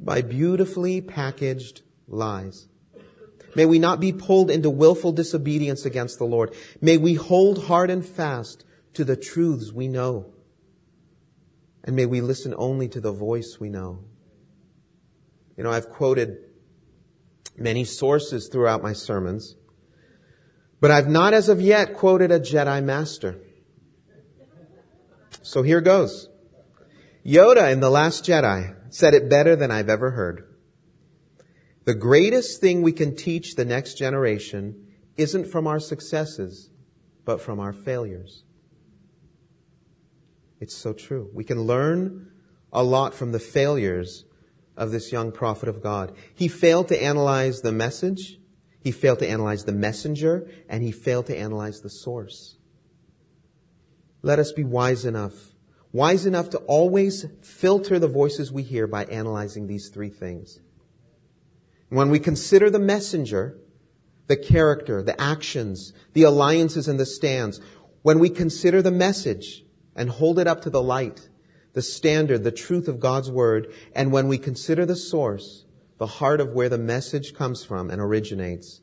by 0.00 0.22
beautifully 0.22 1.00
packaged 1.00 1.82
lies. 2.08 2.68
May 3.54 3.64
we 3.64 3.78
not 3.78 4.00
be 4.00 4.12
pulled 4.12 4.50
into 4.50 4.68
willful 4.68 5.12
disobedience 5.12 5.86
against 5.86 6.18
the 6.18 6.26
Lord. 6.26 6.54
May 6.80 6.98
we 6.98 7.14
hold 7.14 7.64
hard 7.64 7.90
and 7.90 8.04
fast 8.04 8.64
to 8.94 9.04
the 9.04 9.16
truths 9.16 9.72
we 9.72 9.88
know. 9.88 10.32
And 11.84 11.96
may 11.96 12.04
we 12.04 12.20
listen 12.20 12.54
only 12.56 12.88
to 12.88 13.00
the 13.00 13.12
voice 13.12 13.56
we 13.58 13.70
know. 13.70 14.00
You 15.56 15.64
know, 15.64 15.70
I've 15.70 15.88
quoted 15.88 16.38
many 17.56 17.84
sources 17.84 18.50
throughout 18.52 18.82
my 18.82 18.92
sermons, 18.92 19.56
but 20.80 20.90
I've 20.90 21.08
not 21.08 21.32
as 21.32 21.48
of 21.48 21.60
yet 21.60 21.94
quoted 21.94 22.30
a 22.30 22.38
Jedi 22.38 22.84
master. 22.84 23.38
So 25.42 25.62
here 25.62 25.80
goes. 25.80 26.28
Yoda 27.26 27.72
in 27.72 27.80
The 27.80 27.90
Last 27.90 28.24
Jedi 28.24 28.76
said 28.88 29.12
it 29.12 29.28
better 29.28 29.56
than 29.56 29.72
I've 29.72 29.88
ever 29.88 30.12
heard. 30.12 30.46
The 31.84 31.94
greatest 31.94 32.60
thing 32.60 32.82
we 32.82 32.92
can 32.92 33.16
teach 33.16 33.56
the 33.56 33.64
next 33.64 33.94
generation 33.94 34.86
isn't 35.16 35.48
from 35.48 35.66
our 35.66 35.80
successes, 35.80 36.70
but 37.24 37.40
from 37.40 37.58
our 37.58 37.72
failures. 37.72 38.44
It's 40.60 40.76
so 40.76 40.92
true. 40.92 41.28
We 41.34 41.42
can 41.42 41.62
learn 41.62 42.30
a 42.72 42.84
lot 42.84 43.12
from 43.12 43.32
the 43.32 43.40
failures 43.40 44.24
of 44.76 44.92
this 44.92 45.10
young 45.10 45.32
prophet 45.32 45.68
of 45.68 45.82
God. 45.82 46.14
He 46.32 46.46
failed 46.46 46.86
to 46.88 47.02
analyze 47.02 47.60
the 47.60 47.72
message, 47.72 48.38
he 48.78 48.92
failed 48.92 49.18
to 49.18 49.28
analyze 49.28 49.64
the 49.64 49.72
messenger, 49.72 50.48
and 50.68 50.84
he 50.84 50.92
failed 50.92 51.26
to 51.26 51.36
analyze 51.36 51.80
the 51.80 51.90
source. 51.90 52.56
Let 54.22 54.38
us 54.38 54.52
be 54.52 54.62
wise 54.62 55.04
enough, 55.04 55.55
wise 55.96 56.26
enough 56.26 56.50
to 56.50 56.58
always 56.66 57.24
filter 57.40 57.98
the 57.98 58.06
voices 58.06 58.52
we 58.52 58.62
hear 58.62 58.86
by 58.86 59.06
analyzing 59.06 59.66
these 59.66 59.88
three 59.88 60.10
things. 60.10 60.60
When 61.88 62.10
we 62.10 62.18
consider 62.18 62.68
the 62.68 62.78
messenger, 62.78 63.58
the 64.26 64.36
character, 64.36 65.02
the 65.02 65.18
actions, 65.18 65.94
the 66.12 66.24
alliances 66.24 66.86
and 66.86 67.00
the 67.00 67.06
stands, 67.06 67.62
when 68.02 68.18
we 68.18 68.28
consider 68.28 68.82
the 68.82 68.90
message 68.90 69.64
and 69.94 70.10
hold 70.10 70.38
it 70.38 70.46
up 70.46 70.60
to 70.62 70.70
the 70.70 70.82
light, 70.82 71.30
the 71.72 71.80
standard, 71.80 72.44
the 72.44 72.52
truth 72.52 72.88
of 72.88 73.00
God's 73.00 73.30
word, 73.30 73.72
and 73.94 74.12
when 74.12 74.28
we 74.28 74.36
consider 74.36 74.84
the 74.84 74.96
source, 74.96 75.64
the 75.96 76.06
heart 76.06 76.42
of 76.42 76.52
where 76.52 76.68
the 76.68 76.76
message 76.76 77.32
comes 77.32 77.64
from 77.64 77.90
and 77.90 78.02
originates, 78.02 78.82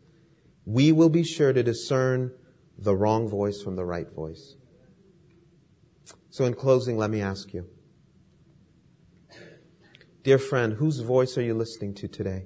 we 0.66 0.91
will 0.91 1.09
be 1.09 1.24
sure 1.24 1.53
to 1.53 1.61
discern 1.61 2.32
the 2.80 2.95
wrong 2.95 3.30
voice 3.30 3.61
from 3.61 3.76
the 3.76 3.86
right 3.86 4.09
voice. 4.11 4.55
So 6.34 6.45
in 6.45 6.55
closing, 6.55 6.97
let 6.97 7.11
me 7.11 7.21
ask 7.21 7.53
you, 7.53 7.67
dear 10.23 10.39
friend, 10.39 10.73
whose 10.73 10.99
voice 10.99 11.38
are 11.38 11.43
you 11.43 11.53
listening 11.53 11.93
to 11.93 12.07
today? 12.07 12.45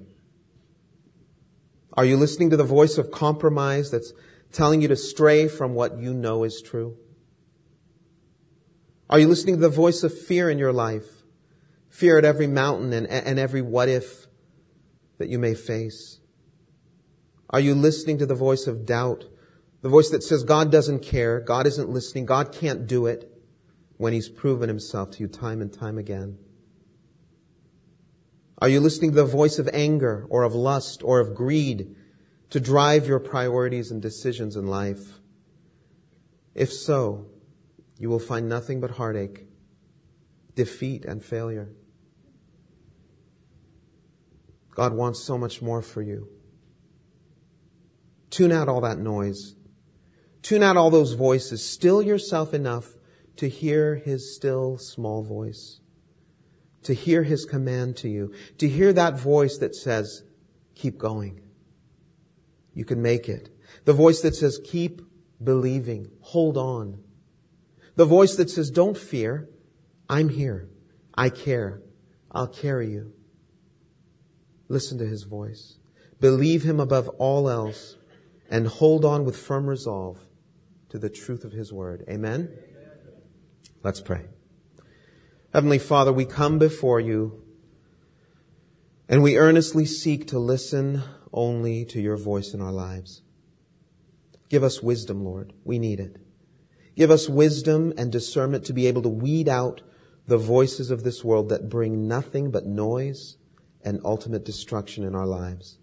Are 1.94 2.04
you 2.04 2.18
listening 2.18 2.50
to 2.50 2.58
the 2.58 2.64
voice 2.64 2.98
of 2.98 3.10
compromise 3.10 3.90
that's 3.90 4.12
telling 4.52 4.82
you 4.82 4.88
to 4.88 4.96
stray 4.96 5.48
from 5.48 5.72
what 5.72 5.98
you 5.98 6.12
know 6.12 6.44
is 6.44 6.60
true? 6.62 6.98
Are 9.08 9.18
you 9.18 9.26
listening 9.26 9.54
to 9.54 9.62
the 9.62 9.70
voice 9.70 10.02
of 10.02 10.12
fear 10.12 10.50
in 10.50 10.58
your 10.58 10.74
life? 10.74 11.22
Fear 11.88 12.18
at 12.18 12.26
every 12.26 12.46
mountain 12.46 12.92
and, 12.92 13.06
and 13.06 13.38
every 13.38 13.62
what 13.62 13.88
if 13.88 14.26
that 15.16 15.30
you 15.30 15.38
may 15.38 15.54
face? 15.54 16.20
Are 17.48 17.60
you 17.60 17.74
listening 17.74 18.18
to 18.18 18.26
the 18.26 18.34
voice 18.34 18.66
of 18.66 18.84
doubt? 18.84 19.24
The 19.80 19.88
voice 19.88 20.10
that 20.10 20.22
says 20.22 20.44
God 20.44 20.70
doesn't 20.70 21.00
care, 21.00 21.40
God 21.40 21.66
isn't 21.66 21.88
listening, 21.88 22.26
God 22.26 22.52
can't 22.52 22.86
do 22.86 23.06
it 23.06 23.32
when 23.98 24.14
He's 24.14 24.28
proven 24.28 24.68
Himself 24.68 25.10
to 25.12 25.20
you 25.20 25.28
time 25.28 25.60
and 25.60 25.72
time 25.72 25.98
again? 25.98 26.38
Are 28.60 28.68
you 28.68 28.80
listening 28.80 29.10
to 29.10 29.16
the 29.16 29.24
voice 29.24 29.58
of 29.58 29.68
anger 29.72 30.26
or 30.30 30.42
of 30.42 30.54
lust 30.54 31.02
or 31.04 31.20
of 31.20 31.34
greed 31.34 31.94
to 32.50 32.58
drive 32.58 33.06
your 33.06 33.20
priorities 33.20 33.90
and 33.90 34.00
decisions 34.00 34.56
in 34.56 34.66
life? 34.66 35.20
If 36.54 36.72
so, 36.72 37.26
you 37.98 38.08
will 38.08 38.18
find 38.18 38.48
nothing 38.48 38.80
but 38.80 38.92
heartache, 38.92 39.46
defeat, 40.54 41.04
and 41.04 41.22
failure. 41.22 41.70
God 44.74 44.92
wants 44.92 45.24
so 45.24 45.36
much 45.38 45.60
more 45.60 45.82
for 45.82 46.02
you. 46.02 46.28
Tune 48.30 48.52
out 48.52 48.68
all 48.68 48.80
that 48.80 48.98
noise. 48.98 49.54
Tune 50.42 50.62
out 50.62 50.76
all 50.76 50.90
those 50.90 51.12
voices. 51.14 51.64
Still 51.64 52.00
yourself 52.02 52.54
enough 52.54 52.97
to 53.38 53.48
hear 53.48 53.96
His 53.96 54.36
still 54.36 54.78
small 54.78 55.22
voice 55.22 55.80
to 56.88 56.94
hear 56.94 57.22
his 57.22 57.44
command 57.44 57.96
to 57.98 58.08
you, 58.08 58.32
to 58.58 58.68
hear 58.68 58.92
that 58.92 59.18
voice 59.18 59.58
that 59.58 59.74
says, 59.74 60.22
keep 60.74 60.98
going. 60.98 61.40
You 62.72 62.84
can 62.84 63.02
make 63.02 63.28
it. 63.28 63.50
The 63.84 63.92
voice 63.92 64.20
that 64.22 64.34
says, 64.34 64.58
keep 64.64 65.02
believing, 65.42 66.10
hold 66.20 66.56
on. 66.56 67.02
The 67.96 68.04
voice 68.04 68.36
that 68.36 68.48
says, 68.48 68.70
don't 68.70 68.96
fear, 68.96 69.50
I'm 70.08 70.28
here, 70.28 70.70
I 71.14 71.30
care, 71.30 71.82
I'll 72.30 72.48
carry 72.48 72.90
you. 72.90 73.12
Listen 74.68 74.98
to 74.98 75.06
his 75.06 75.24
voice. 75.24 75.78
Believe 76.20 76.62
him 76.62 76.80
above 76.80 77.08
all 77.18 77.50
else 77.50 77.96
and 78.50 78.66
hold 78.66 79.04
on 79.04 79.24
with 79.24 79.36
firm 79.36 79.66
resolve 79.66 80.18
to 80.88 80.98
the 80.98 81.10
truth 81.10 81.44
of 81.44 81.52
his 81.52 81.72
word. 81.72 82.04
Amen? 82.08 82.50
Let's 83.82 84.00
pray. 84.00 84.26
Heavenly 85.52 85.78
Father, 85.78 86.12
we 86.12 86.24
come 86.24 86.58
before 86.58 87.00
you 87.00 87.42
and 89.08 89.22
we 89.22 89.38
earnestly 89.38 89.86
seek 89.86 90.28
to 90.28 90.38
listen 90.38 91.02
only 91.32 91.84
to 91.86 92.00
your 92.00 92.16
voice 92.16 92.52
in 92.54 92.60
our 92.60 92.72
lives. 92.72 93.22
Give 94.48 94.62
us 94.62 94.82
wisdom, 94.82 95.24
Lord. 95.24 95.52
We 95.64 95.78
need 95.78 96.00
it. 96.00 96.16
Give 96.96 97.10
us 97.10 97.28
wisdom 97.28 97.92
and 97.96 98.10
discernment 98.10 98.64
to 98.66 98.72
be 98.72 98.86
able 98.86 99.02
to 99.02 99.08
weed 99.08 99.48
out 99.48 99.82
the 100.26 100.38
voices 100.38 100.90
of 100.90 101.04
this 101.04 101.24
world 101.24 101.48
that 101.48 101.68
bring 101.68 102.08
nothing 102.08 102.50
but 102.50 102.66
noise 102.66 103.36
and 103.82 104.00
ultimate 104.04 104.44
destruction 104.44 105.04
in 105.04 105.14
our 105.14 105.26
lives. 105.26 105.78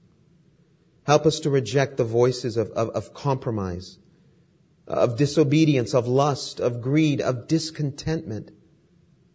Help 1.03 1.25
us 1.25 1.39
to 1.39 1.49
reject 1.49 1.97
the 1.97 2.03
voices 2.03 2.57
of, 2.57 2.69
of, 2.71 2.89
of 2.89 3.13
compromise, 3.13 3.99
of 4.87 5.17
disobedience, 5.17 5.93
of 5.93 6.07
lust, 6.07 6.59
of 6.59 6.81
greed, 6.81 7.21
of 7.21 7.47
discontentment, 7.47 8.51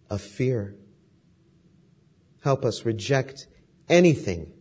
of 0.08 0.20
fear. 0.20 0.76
Help 2.42 2.64
us 2.64 2.84
reject 2.84 3.46
anything 3.88 4.52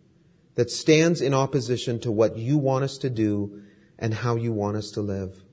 that 0.55 0.69
stands 0.69 1.21
in 1.21 1.33
opposition 1.33 1.99
to 1.99 2.11
what 2.11 2.37
you 2.37 2.57
want 2.57 2.83
us 2.83 2.97
to 2.97 3.09
do 3.09 3.61
and 3.97 4.13
how 4.13 4.35
you 4.35 4.51
want 4.51 4.75
us 4.77 4.91
to 4.91 5.01
live. 5.01 5.43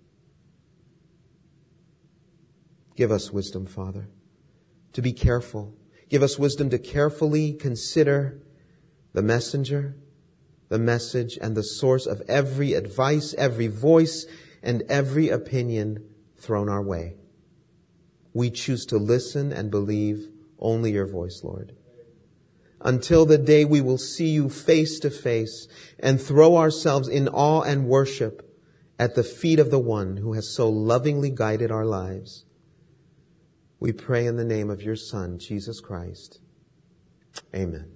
Give 2.97 3.12
us 3.12 3.30
wisdom, 3.30 3.66
Father, 3.66 4.09
to 4.95 5.03
be 5.03 5.12
careful. 5.12 5.74
Give 6.09 6.22
us 6.22 6.39
wisdom 6.39 6.70
to 6.70 6.78
carefully 6.78 7.53
consider 7.53 8.41
the 9.12 9.22
messenger, 9.22 9.97
the 10.68 10.78
message, 10.78 11.39
and 11.41 11.57
the 11.57 11.62
source 11.62 12.07
of 12.07 12.22
every 12.28 12.72
advice, 12.72 13.34
every 13.34 13.66
voice, 13.66 14.26
and 14.67 14.83
every 14.89 15.29
opinion 15.29 16.05
thrown 16.37 16.69
our 16.69 16.83
way. 16.83 17.14
We 18.35 18.51
choose 18.51 18.85
to 18.87 18.99
listen 18.99 19.53
and 19.53 19.71
believe 19.71 20.29
only 20.59 20.91
your 20.91 21.07
voice, 21.07 21.43
Lord. 21.45 21.77
Until 22.81 23.25
the 23.25 23.39
day 23.39 23.64
we 23.64 23.81
will 23.81 23.97
see 23.97 24.29
you 24.29 24.51
face 24.51 24.99
to 25.01 25.11
face 25.11 25.69
and 26.01 26.21
throw 26.21 26.57
ourselves 26.57 27.09
in 27.09 27.29
awe 27.29 27.62
and 27.62 27.87
worship 27.87 28.43
at 28.99 29.14
the 29.14 29.23
feet 29.23 29.61
of 29.61 29.71
the 29.71 29.79
one 29.79 30.17
who 30.17 30.33
has 30.33 30.53
so 30.53 30.69
lovingly 30.69 31.31
guided 31.31 31.71
our 31.71 31.87
lives. 31.87 32.45
We 33.79 33.93
pray 33.93 34.27
in 34.27 34.37
the 34.37 34.45
name 34.45 34.69
of 34.69 34.83
your 34.83 34.97
Son, 34.97 35.39
Jesus 35.39 35.81
Christ. 35.81 36.41
Amen. 37.55 37.95